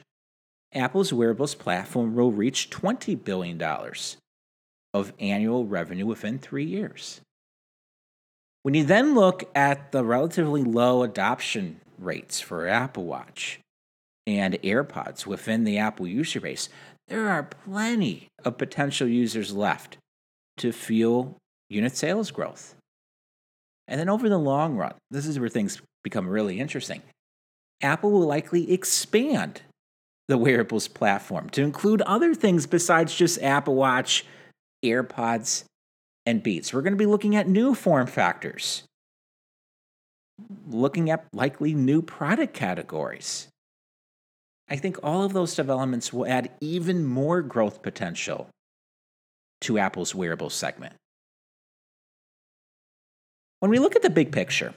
Apple's 0.74 1.14
wearables 1.14 1.54
platform 1.54 2.16
will 2.16 2.32
reach 2.32 2.72
$20 2.72 3.24
billion 3.24 3.62
of 4.96 5.14
annual 5.20 5.66
revenue 5.66 6.08
within 6.08 6.40
three 6.40 6.66
years. 6.66 7.22
When 8.64 8.74
you 8.74 8.84
then 8.84 9.14
look 9.14 9.48
at 9.54 9.92
the 9.92 10.04
relatively 10.04 10.64
low 10.64 11.04
adoption 11.04 11.82
rates 12.00 12.42
for 12.42 12.68
Apple 12.68 13.06
Watch 13.06 13.60
and 14.26 14.56
AirPods 14.64 15.28
within 15.28 15.66
the 15.66 15.78
Apple 15.78 16.08
user 16.08 16.42
base, 16.42 16.68
there 17.08 17.30
are 17.30 17.44
plenty 17.44 18.28
of 18.44 18.58
potential 18.58 19.08
users 19.08 19.54
left 19.54 19.98
to 20.58 20.72
fuel 20.72 21.38
unit 21.70 21.96
sales 21.96 22.32
growth. 22.32 22.76
And 23.88 24.00
then 24.00 24.10
over 24.10 24.30
the 24.30 24.38
long 24.40 24.76
run, 24.76 24.96
this 25.12 25.28
is 25.28 25.40
where 25.40 25.50
things 25.50 25.82
become 26.04 26.28
really 26.28 26.60
interesting. 26.60 27.02
Apple 27.82 28.12
will 28.12 28.26
likely 28.26 28.72
expand 28.72 29.62
the 30.28 30.38
wearables 30.38 30.88
platform 30.88 31.50
to 31.52 31.62
include 31.62 32.02
other 32.02 32.34
things 32.34 32.66
besides 32.66 33.14
just 33.14 33.42
Apple 33.42 33.76
Watch, 33.76 34.26
AirPods, 34.84 35.66
and 36.26 36.42
Beats. 36.42 36.74
We're 36.74 36.82
going 36.82 36.94
to 36.94 36.98
be 36.98 37.06
looking 37.06 37.36
at 37.36 37.48
new 37.48 37.76
form 37.76 38.08
factors, 38.08 38.84
looking 40.68 41.12
at 41.12 41.26
likely 41.32 41.76
new 41.76 42.02
product 42.02 42.54
categories. 42.54 43.48
I 44.68 44.76
think 44.78 44.98
all 45.04 45.24
of 45.24 45.34
those 45.34 45.56
developments 45.56 46.12
will 46.12 46.26
add 46.26 46.52
even 46.60 47.06
more 47.06 47.42
growth 47.42 47.82
potential 47.82 48.48
to 49.62 49.78
Apple's 49.78 50.16
wearable 50.16 50.50
segment. 50.50 50.94
When 53.60 53.72
we 53.72 53.80
look 53.80 53.96
at 53.96 54.02
the 54.02 54.10
big 54.10 54.32
picture, 54.32 54.74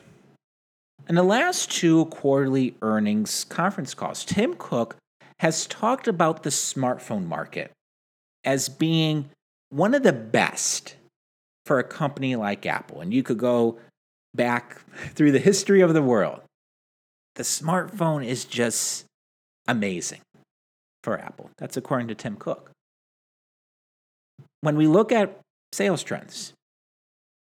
in 1.09 1.15
the 1.15 1.23
last 1.23 1.71
two 1.71 2.07
quarterly 2.07 2.75
earnings 2.83 3.45
conference 3.45 3.95
calls, 3.95 4.25
Tim 4.25 4.55
Cook 4.59 4.97
has 5.41 5.67
talked 5.67 6.09
about 6.09 6.43
the 6.43 6.51
smartphone 6.51 7.27
market 7.27 7.71
as 8.45 8.69
being 8.69 9.31
one 9.71 9.95
of 9.95 10.03
the 10.03 10.13
best 10.13 10.97
for 11.65 11.79
a 11.79 11.85
company 11.85 12.37
like 12.37 12.67
Apple. 12.67 13.01
And 13.01 13.13
you 13.13 13.23
could 13.23 13.39
go 13.39 13.79
back 14.35 14.81
through 15.15 15.33
the 15.33 15.39
history 15.39 15.81
of 15.81 15.95
the 15.95 16.03
world. 16.03 16.41
The 17.37 17.43
smartphone 17.43 18.27
is 18.27 18.45
just 18.45 19.05
amazing 19.69 20.23
for 21.05 21.19
Apple. 21.19 21.51
That's 21.59 21.77
according 21.77 22.09
to 22.09 22.15
Tim 22.15 22.37
Cook. 22.37 22.71
When 24.61 24.77
we 24.77 24.89
look 24.89 25.13
at 25.13 25.39
sales 25.73 26.03
trends, 26.03 26.53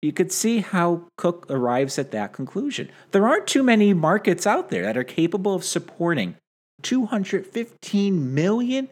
you 0.02 0.12
could 0.12 0.30
see 0.32 0.58
how 0.58 1.02
Cook 1.18 1.46
arrives 1.50 1.98
at 1.98 2.12
that 2.12 2.32
conclusion. 2.32 2.90
There 3.10 3.26
aren't 3.26 3.46
too 3.46 3.62
many 3.62 3.92
markets 3.92 4.46
out 4.46 4.68
there 4.70 4.84
that 4.84 4.96
are 4.96 5.04
capable 5.04 5.54
of 5.54 5.64
supporting 5.64 6.36
215 6.82 8.34
million 8.34 8.88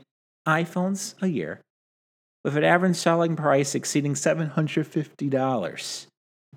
iPhones 0.46 1.14
a 1.22 1.28
year 1.28 1.60
with 2.44 2.56
an 2.56 2.64
average 2.64 2.96
selling 2.96 3.36
price 3.36 3.74
exceeding 3.74 4.14
$750. 4.14 6.06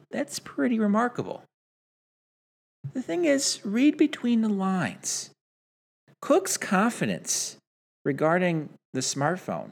That's 0.09 0.39
pretty 0.39 0.79
remarkable. 0.79 1.43
The 2.93 3.01
thing 3.01 3.25
is, 3.25 3.61
read 3.63 3.97
between 3.97 4.41
the 4.41 4.49
lines. 4.49 5.29
Cook's 6.21 6.57
confidence 6.57 7.57
regarding 8.05 8.69
the 8.93 8.99
smartphone 9.01 9.71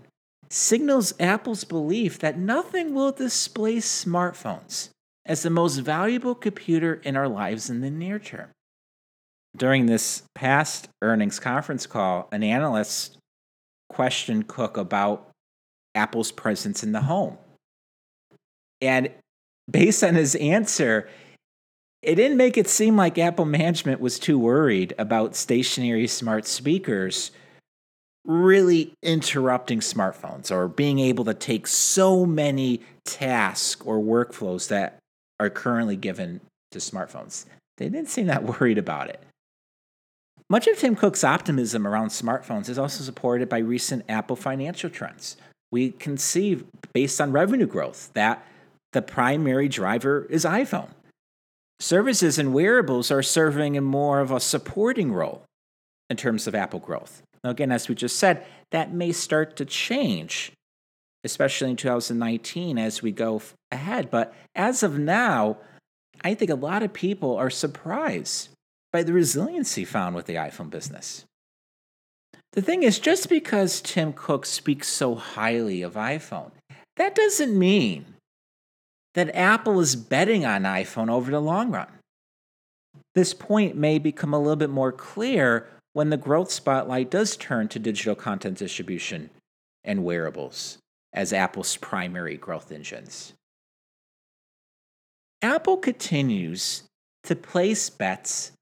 signals 0.50 1.14
Apple's 1.20 1.64
belief 1.64 2.20
that 2.20 2.38
nothing 2.38 2.94
will 2.94 3.12
displace 3.12 4.06
smartphones 4.06 4.90
as 5.26 5.44
the 5.44 5.50
most 5.50 5.78
valuable 5.78 6.34
computer 6.34 6.96
in 6.96 7.16
our 7.16 7.28
lives 7.28 7.70
in 7.70 7.82
the 7.82 7.92
near 7.92 8.18
term. 8.18 8.50
During 9.56 9.86
this 9.86 10.24
past 10.36 10.90
earnings 11.02 11.40
conference 11.40 11.86
call, 11.86 12.28
an 12.32 12.44
analyst 12.44 13.18
questioned 13.90 14.48
Cook 14.48 14.78
about 14.78 15.30
Apple's 15.96 16.32
presence 16.32 16.84
in 16.84 16.92
the 16.92 17.02
home. 17.02 17.38
And 18.82 19.12
based 19.70 20.04
on 20.04 20.16
his 20.16 20.36
answer, 20.36 21.10
it 22.02 22.16
didn't 22.16 22.38
make 22.38 22.58
it 22.58 22.68
seem 22.68 22.96
like 22.96 23.18
Apple 23.18 23.46
management 23.46 24.00
was 24.00 24.20
too 24.20 24.40
worried 24.40 24.94
about 24.98 25.36
stationary 25.36 26.08
smart 26.08 26.46
speakers 26.46 27.32
really 28.26 28.94
interrupting 29.02 29.80
smartphones 29.80 30.52
or 30.52 30.68
being 30.68 31.00
able 31.00 31.26
to 31.26 31.34
take 31.34 31.66
so 31.66 32.26
many 32.26 32.82
tasks 33.06 33.82
or 33.86 33.98
workflows 33.98 34.68
that 34.68 35.00
are 35.40 35.50
currently 35.50 35.96
given 35.96 36.40
to 36.72 36.80
smartphones. 36.80 37.46
They 37.78 37.90
didn't 37.90 38.10
seem 38.10 38.28
that 38.28 38.44
worried 38.60 38.78
about 38.78 39.10
it. 39.10 39.22
Much 40.50 40.68
of 40.68 40.78
Tim 40.78 40.96
Cook's 40.96 41.24
optimism 41.24 41.86
around 41.86 42.10
smartphones 42.10 42.70
is 42.70 42.80
also 42.80 43.04
supported 43.04 43.50
by 43.50 43.60
recent 43.60 44.04
Apple 44.10 44.36
financial 44.36 44.90
trends. 44.90 45.38
We 45.72 45.92
can 45.92 46.18
see, 46.18 46.64
based 46.94 47.22
on 47.22 47.32
revenue 47.32 47.68
growth, 47.68 48.12
that 48.14 48.46
the 48.94 49.04
primary 49.04 49.68
driver 49.68 50.26
is 50.30 50.46
iPhone. 50.46 50.90
Services 51.80 52.38
and 52.38 52.54
wearables 52.54 53.10
are 53.10 53.24
serving 53.24 53.76
in 53.76 53.84
more 53.84 54.20
of 54.20 54.32
a 54.32 54.40
supporting 54.40 55.14
role 55.14 55.44
in 56.10 56.18
terms 56.18 56.46
of 56.46 56.56
Apple 56.56 56.80
growth. 56.80 57.22
Now, 57.44 57.52
again, 57.52 57.72
as 57.72 57.88
we 57.88 57.96
just 57.96 58.18
said, 58.18 58.46
that 58.72 58.94
may 58.94 59.14
start 59.14 59.56
to 59.58 59.66
change, 59.66 60.52
especially 61.24 61.70
in 61.70 61.78
2019 61.78 62.78
as 62.78 63.02
we 63.02 63.12
go 63.12 63.42
ahead. 63.72 64.10
But 64.12 64.34
as 64.56 64.84
of 64.84 65.00
now, 65.00 65.58
I 66.22 66.34
think 66.34 66.52
a 66.52 66.56
lot 66.56 66.84
of 66.84 66.92
people 66.92 67.38
are 67.38 67.50
surprised 67.50 68.50
by 68.92 69.04
the 69.04 69.14
resiliency 69.14 69.86
found 69.86 70.16
with 70.16 70.26
the 70.26 70.36
iPhone 70.36 70.70
business. 70.70 71.24
The 72.54 72.62
thing 72.62 72.84
is, 72.84 73.00
just 73.00 73.30
because 73.30 73.80
Tim 73.80 74.12
Cook 74.12 74.46
speaks 74.46 74.88
so 74.88 75.16
highly 75.16 75.82
of 75.82 75.94
iPhone, 75.94 76.52
that 76.98 77.16
doesn't 77.16 77.58
mean 77.58 78.06
that 79.20 79.36
Apple 79.36 79.82
is 79.82 79.98
betting 79.98 80.46
on 80.46 80.64
iPhone 80.64 81.12
over 81.12 81.30
the 81.30 81.42
long 81.42 81.72
run. 81.72 81.90
This 83.16 83.34
point 83.34 83.76
may 83.76 84.00
become 84.00 84.34
a 84.34 84.40
little 84.40 84.56
bit 84.56 84.70
more 84.70 84.94
clear 84.94 85.68
when 85.92 86.10
the 86.10 86.16
growth 86.16 86.50
spotlight 86.50 87.12
does 87.12 87.36
turn 87.36 87.68
to 87.68 87.80
digital 87.80 88.16
content 88.16 88.58
distribution 88.58 89.30
and 89.84 90.06
wearables 90.06 90.78
as 91.12 91.34
Apple's 91.34 91.76
primary 91.76 92.38
growth 92.38 92.72
engines. 92.72 93.34
Apple 95.42 95.76
continues 95.76 96.84
to 97.26 97.36
place 97.36 97.90
bets 97.90 98.54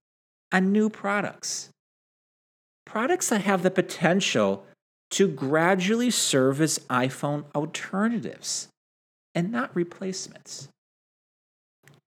on 0.52 0.72
new 0.72 0.90
products. 0.90 1.70
Products 2.84 3.30
that 3.30 3.42
have 3.42 3.62
the 3.62 3.70
potential 3.70 4.66
to 5.12 5.28
gradually 5.28 6.10
serve 6.10 6.62
as 6.62 6.80
iPhone 6.90 7.46
alternatives 7.54 8.70
and 9.38 9.52
not 9.52 9.70
replacements. 9.76 10.68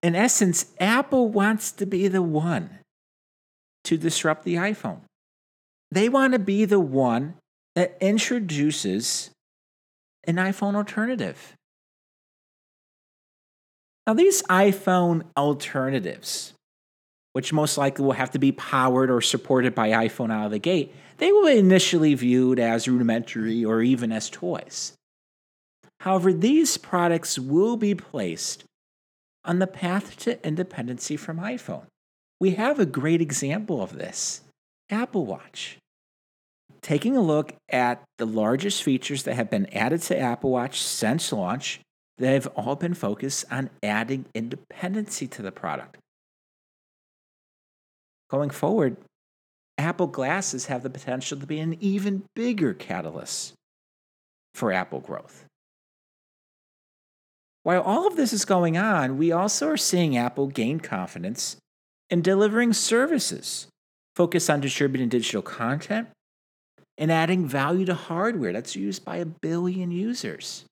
In 0.03 0.17
essence, 0.17 0.67
Apple 0.81 1.29
wants 1.29 1.71
to 1.71 1.87
be 1.87 2.09
the 2.09 2.23
one 2.23 2.81
to 3.85 3.97
disrupt 3.97 4.43
the 4.43 4.57
iPhone. 4.57 5.03
They 5.93 6.09
want 6.09 6.33
to 6.33 6.41
be 6.41 6.65
the 6.65 6.81
one 6.81 7.35
that 7.77 7.97
introduces 8.01 9.31
an 10.25 10.37
iPhone 10.37 10.75
alternative. 10.75 11.55
Now, 14.09 14.15
these 14.15 14.43
iPhone 14.51 15.23
alternatives, 15.37 16.55
which 17.33 17.53
most 17.53 17.79
likely 17.79 18.05
will 18.05 18.13
have 18.13 18.33
to 18.33 18.41
be 18.41 18.51
powered 18.51 19.09
or 19.09 19.21
supported 19.21 19.73
by 19.77 19.91
iPhone 19.91 20.33
out 20.33 20.47
of 20.47 20.51
the 20.51 20.59
gate, 20.59 20.93
they 21.19 21.31
will 21.31 21.47
be 21.47 21.59
initially 21.59 22.15
viewed 22.15 22.59
as 22.59 22.89
rudimentary 22.89 23.65
or 23.65 23.83
even 23.83 24.11
as 24.11 24.29
toys. 24.29 24.95
However, 26.01 26.33
these 26.33 26.79
products 26.79 27.39
will 27.39 27.77
be 27.77 27.95
placed 27.95 28.65
on 29.45 29.59
the 29.59 29.67
path 29.67 30.17
to 30.21 30.45
independency 30.47 31.17
from 31.17 31.39
iPhone. 31.39 31.87
We 32.41 32.53
have 32.53 32.79
a 32.79 32.87
great 32.87 33.21
example 33.21 33.83
of 33.83 33.97
this 33.97 34.41
Apple 34.89 35.27
Watch. 35.27 35.77
Taking 36.81 37.17
a 37.17 37.21
look 37.21 37.55
at 37.69 38.03
the 38.17 38.27
largest 38.27 38.83
features 38.83 39.25
that 39.25 39.35
have 39.35 39.51
been 39.51 39.67
added 39.75 40.01
to 40.03 40.19
Apple 40.19 40.51
Watch 40.51 40.81
since 40.81 41.33
launch, 41.33 41.81
they've 42.17 42.47
all 42.49 42.77
been 42.77 42.95
focused 42.95 43.45
on 43.51 43.69
adding 43.83 44.25
independency 44.35 45.27
to 45.29 45.43
the 45.43 45.53
product. 45.53 45.99
Going 48.31 48.51
forward, 48.51 48.97
Apple 49.77 50.07
glasses 50.07 50.67
have 50.67 50.83
the 50.83 50.91
potential 50.91 51.39
to 51.39 51.47
be 51.47 51.61
an 51.61 51.77
even 51.81 52.23
bigger 52.35 52.73
catalyst 52.73 53.53
for 54.55 54.73
Apple 54.73 55.01
growth. 55.01 55.45
While 57.63 57.83
all 57.83 58.07
of 58.07 58.17
this 58.17 58.33
is 58.33 58.45
going 58.45 58.77
on, 58.79 59.19
we 59.19 59.33
also 59.33 59.69
are 59.69 59.77
seeing 59.77 60.17
Apple 60.17 60.47
gain 60.47 60.81
confidence 60.81 61.57
in 62.09 62.23
delivering 62.23 62.73
services 62.73 63.67
focused 64.17 64.49
on 64.51 64.61
distributing 64.61 65.09
digital 65.09 65.43
content 65.43 66.09
and 66.97 67.13
adding 67.13 67.47
value 67.47 67.85
to 67.87 67.95
hardware 67.95 68.53
that's 68.53 68.77
used 68.77 69.05
by 69.05 69.17
a 69.17 69.25
billion 69.25 69.91
users. 69.91 70.65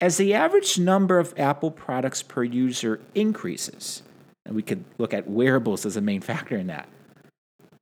As 0.00 0.16
the 0.16 0.34
average 0.34 0.78
number 0.78 1.18
of 1.18 1.34
Apple 1.36 1.70
products 1.70 2.22
per 2.22 2.44
user 2.44 3.00
increases, 3.14 4.02
and 4.46 4.54
we 4.54 4.62
could 4.62 4.84
look 4.96 5.12
at 5.12 5.28
wearables 5.28 5.84
as 5.84 5.96
a 5.96 6.00
main 6.00 6.20
factor 6.20 6.56
in 6.56 6.68
that, 6.68 6.88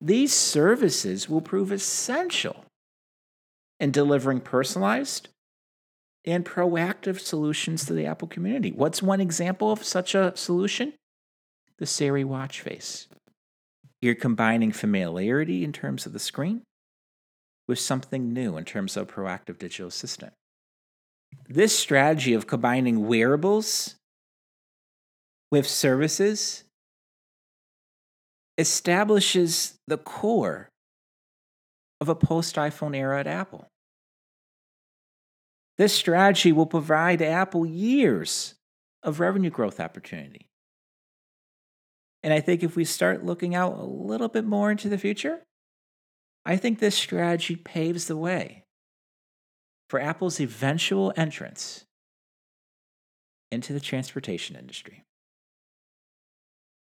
these 0.00 0.32
services 0.32 1.28
will 1.28 1.40
prove 1.40 1.72
essential 1.72 2.64
in 3.80 3.90
delivering 3.90 4.40
personalized 4.40 5.28
and 6.26 6.44
proactive 6.44 7.20
solutions 7.20 7.84
to 7.86 7.92
the 7.92 8.06
Apple 8.06 8.28
community. 8.28 8.72
What's 8.72 9.02
one 9.02 9.20
example 9.20 9.70
of 9.70 9.84
such 9.84 10.14
a 10.14 10.32
solution? 10.36 10.92
The 11.78 11.86
Siri 11.86 12.24
watch 12.24 12.60
face. 12.60 13.06
You're 14.02 14.14
combining 14.14 14.72
familiarity 14.72 15.62
in 15.62 15.72
terms 15.72 16.06
of 16.06 16.12
the 16.12 16.18
screen 16.18 16.62
with 17.68 17.78
something 17.78 18.32
new 18.32 18.56
in 18.56 18.64
terms 18.64 18.96
of 18.96 19.08
proactive 19.08 19.58
digital 19.58 19.88
assistant. 19.88 20.32
This 21.48 21.78
strategy 21.78 22.34
of 22.34 22.46
combining 22.46 23.06
wearables 23.06 23.96
with 25.50 25.66
services 25.66 26.64
establishes 28.58 29.74
the 29.86 29.98
core 29.98 30.68
of 32.00 32.08
a 32.08 32.14
post 32.14 32.56
iPhone 32.56 32.96
era 32.96 33.20
at 33.20 33.26
Apple. 33.26 33.68
This 35.78 35.92
strategy 35.92 36.52
will 36.52 36.66
provide 36.66 37.20
Apple 37.20 37.66
years 37.66 38.54
of 39.02 39.20
revenue 39.20 39.50
growth 39.50 39.78
opportunity. 39.78 40.48
And 42.22 42.32
I 42.32 42.40
think 42.40 42.62
if 42.62 42.74
we 42.76 42.84
start 42.84 43.24
looking 43.24 43.54
out 43.54 43.78
a 43.78 43.84
little 43.84 44.28
bit 44.28 44.44
more 44.44 44.70
into 44.70 44.88
the 44.88 44.98
future, 44.98 45.42
I 46.44 46.56
think 46.56 46.78
this 46.78 46.96
strategy 46.96 47.56
paves 47.56 48.06
the 48.06 48.16
way 48.16 48.64
for 49.88 50.00
Apple's 50.00 50.40
eventual 50.40 51.12
entrance 51.16 51.84
into 53.52 53.72
the 53.72 53.80
transportation 53.80 54.56
industry. 54.56 55.04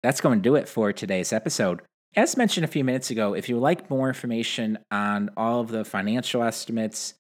That's 0.03 0.21
going 0.21 0.39
to 0.39 0.43
do 0.43 0.55
it 0.55 0.69
for 0.69 0.93
today's 0.93 1.33
episode. 1.33 1.83
As 2.17 2.37
mentioned 2.37 2.65
a 2.65 2.69
few 2.69 2.85
minutes 2.85 3.11
ago, 3.11 3.35
if 3.35 3.49
you 3.49 3.57
would 3.57 3.63
like 3.63 3.91
more 3.91 4.09
information 4.09 4.79
on 4.91 5.31
all 5.37 5.61
of 5.61 5.69
the 5.69 5.85
financial 5.85 6.43
estimates, 6.43 7.15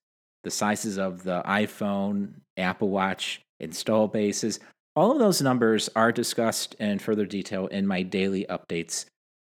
the 0.44 0.50
sizes 0.50 0.98
of 0.98 1.24
the 1.24 1.42
iPhone, 1.46 2.35
Apple 2.57 2.90
Watch, 2.90 3.40
install 3.59 4.07
bases. 4.07 4.61
All 4.94 5.11
of 5.11 5.18
those 5.18 5.42
numbers 5.42 5.88
are 5.96 6.12
discussed 6.12 6.74
in 6.74 7.00
further 7.00 7.26
detail 7.26 7.66
in 7.66 7.87
my 7.87 8.02
daily 8.02 8.46
updates 8.48 9.07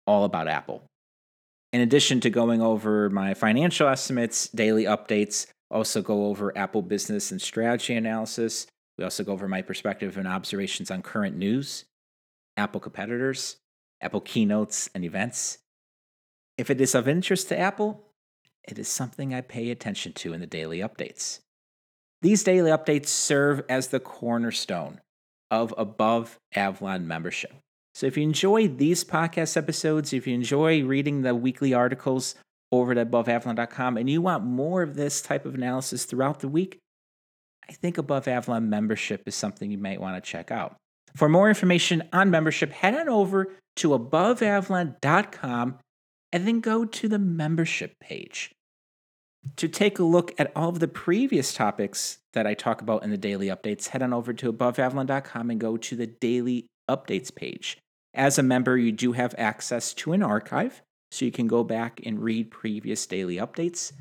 all 0.07 0.23
about 0.23 0.47
Apple. 0.47 0.83
In 1.71 1.81
addition 1.81 2.19
to 2.21 2.29
going 2.29 2.61
over 2.61 3.09
my 3.09 3.33
financial 3.33 3.87
estimates, 3.87 4.47
daily 4.47 4.85
updates, 4.85 5.47
also 5.69 6.01
go 6.01 6.27
over 6.27 6.57
Apple 6.57 6.81
business 6.81 7.31
and 7.31 7.41
strategy 7.41 7.95
analysis. 7.95 8.65
We 8.97 9.03
also 9.03 9.23
go 9.23 9.33
over 9.33 9.47
my 9.47 9.61
perspective 9.61 10.17
and 10.17 10.27
observations 10.27 10.89
on 10.89 11.01
current 11.01 11.35
news, 11.35 11.85
Apple 12.55 12.79
competitors, 12.79 13.57
Apple 14.01 14.21
keynotes 14.21 14.89
and 14.95 15.03
events. 15.03 15.57
If 16.57 16.69
it 16.69 16.79
is 16.79 16.95
of 16.95 17.07
interest 17.07 17.49
to 17.49 17.59
Apple, 17.59 18.01
it 18.67 18.79
is 18.79 18.87
something 18.87 19.33
I 19.33 19.41
pay 19.41 19.69
attention 19.71 20.13
to 20.13 20.33
in 20.33 20.41
the 20.41 20.47
daily 20.47 20.79
updates. 20.79 21.39
These 22.21 22.43
daily 22.43 22.71
updates 22.71 23.07
serve 23.07 23.61
as 23.69 23.87
the 23.89 23.99
cornerstone 23.99 25.01
of 25.51 25.73
Above 25.77 26.39
Avalon 26.55 27.07
membership. 27.07 27.53
So 27.93 28.07
if 28.07 28.17
you 28.17 28.23
enjoy 28.23 28.67
these 28.67 29.03
podcast 29.03 29.55
episodes, 29.55 30.11
if 30.11 30.27
you 30.27 30.33
enjoy 30.33 30.83
reading 30.83 31.21
the 31.21 31.35
weekly 31.35 31.73
articles 31.73 32.35
over 32.71 32.91
at 32.91 33.11
aboveavalon.com 33.11 33.97
and 33.97 34.09
you 34.09 34.21
want 34.21 34.43
more 34.43 34.81
of 34.81 34.95
this 34.95 35.21
type 35.21 35.45
of 35.45 35.55
analysis 35.55 36.05
throughout 36.05 36.39
the 36.39 36.47
week, 36.47 36.79
I 37.69 37.73
think 37.73 37.97
Above 37.97 38.27
Avalon 38.27 38.69
membership 38.69 39.23
is 39.27 39.35
something 39.35 39.71
you 39.71 39.77
might 39.77 40.01
want 40.01 40.21
to 40.21 40.29
check 40.29 40.51
out. 40.51 40.75
For 41.15 41.29
more 41.29 41.47
information 41.47 42.03
on 42.11 42.29
membership, 42.29 42.71
head 42.71 42.95
on 42.95 43.07
over 43.07 43.53
to 43.77 43.89
aboveavalon.com 43.89 45.79
and 46.35 46.45
then 46.45 46.59
go 46.59 46.83
to 46.83 47.07
the 47.07 47.17
membership 47.17 47.97
page. 48.01 48.51
To 49.55 49.69
take 49.69 49.99
a 49.99 50.03
look 50.03 50.33
at 50.37 50.51
all 50.53 50.67
of 50.67 50.79
the 50.79 50.87
previous 50.89 51.53
topics 51.53 52.17
that 52.33 52.45
I 52.45 52.53
talk 52.53 52.81
about 52.81 53.03
in 53.03 53.09
the 53.09 53.17
daily 53.17 53.47
updates, 53.47 53.87
head 53.87 54.01
on 54.01 54.11
over 54.11 54.33
to 54.33 54.51
aboveavalon.com 54.51 55.49
and 55.49 55.61
go 55.61 55.77
to 55.77 55.95
the 55.95 56.07
daily 56.07 56.65
updates 56.89 57.33
page. 57.33 57.77
As 58.13 58.37
a 58.37 58.43
member, 58.43 58.77
you 58.77 58.91
do 58.91 59.13
have 59.13 59.33
access 59.37 59.93
to 59.93 60.11
an 60.11 60.21
archive, 60.21 60.81
so 61.09 61.23
you 61.23 61.31
can 61.31 61.47
go 61.47 61.63
back 61.63 62.01
and 62.05 62.21
read 62.21 62.51
previous 62.51 63.05
daily 63.05 63.37
updates. 63.37 63.93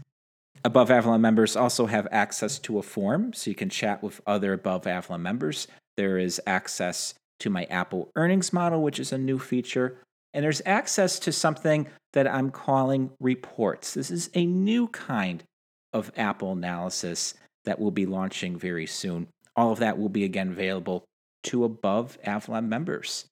Above 0.64 0.90
Avalon 0.90 1.20
members 1.20 1.54
also 1.54 1.86
have 1.86 2.08
access 2.10 2.58
to 2.58 2.80
a 2.80 2.82
forum, 2.82 3.32
so 3.32 3.48
you 3.48 3.54
can 3.54 3.70
chat 3.70 4.02
with 4.02 4.20
other 4.26 4.52
Above 4.54 4.88
Avalon 4.88 5.22
members. 5.22 5.68
There 5.96 6.18
is 6.18 6.40
access 6.48 7.14
to 7.38 7.48
my 7.48 7.64
Apple 7.66 8.10
earnings 8.16 8.52
model, 8.52 8.82
which 8.82 8.98
is 8.98 9.12
a 9.12 9.18
new 9.18 9.38
feature. 9.38 9.98
And 10.34 10.44
there's 10.44 10.60
access 10.66 11.18
to 11.20 11.32
something 11.32 11.86
that 12.12 12.26
I'm 12.26 12.50
calling 12.50 13.12
reports. 13.20 13.94
This 13.94 14.10
is 14.10 14.28
a 14.34 14.44
new 14.44 14.88
kind 14.88 15.44
of 15.92 16.10
Apple 16.16 16.52
analysis 16.52 17.34
that 17.64 17.78
will 17.78 17.92
be 17.92 18.04
launching 18.04 18.58
very 18.58 18.86
soon. 18.86 19.28
All 19.56 19.70
of 19.70 19.78
that 19.78 19.96
will 19.96 20.08
be 20.08 20.24
again 20.24 20.50
available 20.50 21.04
to 21.44 21.64
above 21.64 22.18
Avalon 22.24 22.68
members. 22.68 23.26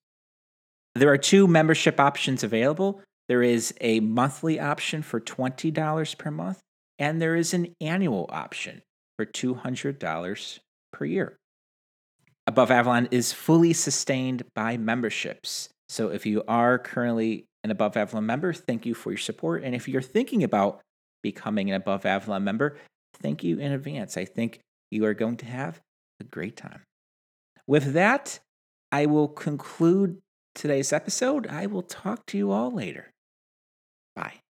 There 0.94 1.10
are 1.10 1.18
two 1.18 1.48
membership 1.48 1.98
options 1.98 2.44
available. 2.44 3.02
There 3.28 3.42
is 3.42 3.74
a 3.80 4.00
monthly 4.00 4.60
option 4.60 5.02
for 5.02 5.20
$20 5.20 6.18
per 6.18 6.30
month, 6.30 6.60
and 6.98 7.20
there 7.20 7.34
is 7.34 7.52
an 7.52 7.74
annual 7.80 8.26
option 8.28 8.82
for 9.16 9.26
$200 9.26 10.58
per 10.92 11.04
year. 11.04 11.36
Above 12.46 12.70
Avalon 12.70 13.08
is 13.10 13.32
fully 13.32 13.72
sustained 13.72 14.44
by 14.54 14.76
memberships. 14.76 15.68
So 15.92 16.08
if 16.08 16.24
you 16.24 16.42
are 16.48 16.78
currently 16.78 17.44
an 17.62 17.70
Above 17.70 17.98
Avalon 17.98 18.24
member, 18.24 18.54
thank 18.54 18.86
you 18.86 18.94
for 18.94 19.10
your 19.10 19.18
support. 19.18 19.62
And 19.62 19.74
if 19.74 19.86
you're 19.86 20.00
thinking 20.00 20.42
about 20.42 20.80
becoming 21.22 21.68
an 21.68 21.76
Above 21.76 22.06
Avalon 22.06 22.44
member, 22.44 22.78
thank 23.20 23.44
you 23.44 23.58
in 23.58 23.72
advance. 23.72 24.16
I 24.16 24.24
think 24.24 24.60
you 24.90 25.04
are 25.04 25.12
going 25.12 25.36
to 25.36 25.44
have 25.44 25.82
a 26.18 26.24
great 26.24 26.56
time. 26.56 26.80
With 27.66 27.92
that, 27.92 28.40
I 28.90 29.04
will 29.04 29.28
conclude 29.28 30.22
today's 30.54 30.94
episode. 30.94 31.46
I 31.46 31.66
will 31.66 31.82
talk 31.82 32.24
to 32.28 32.38
you 32.38 32.52
all 32.52 32.70
later. 32.70 33.10
Bye. 34.16 34.41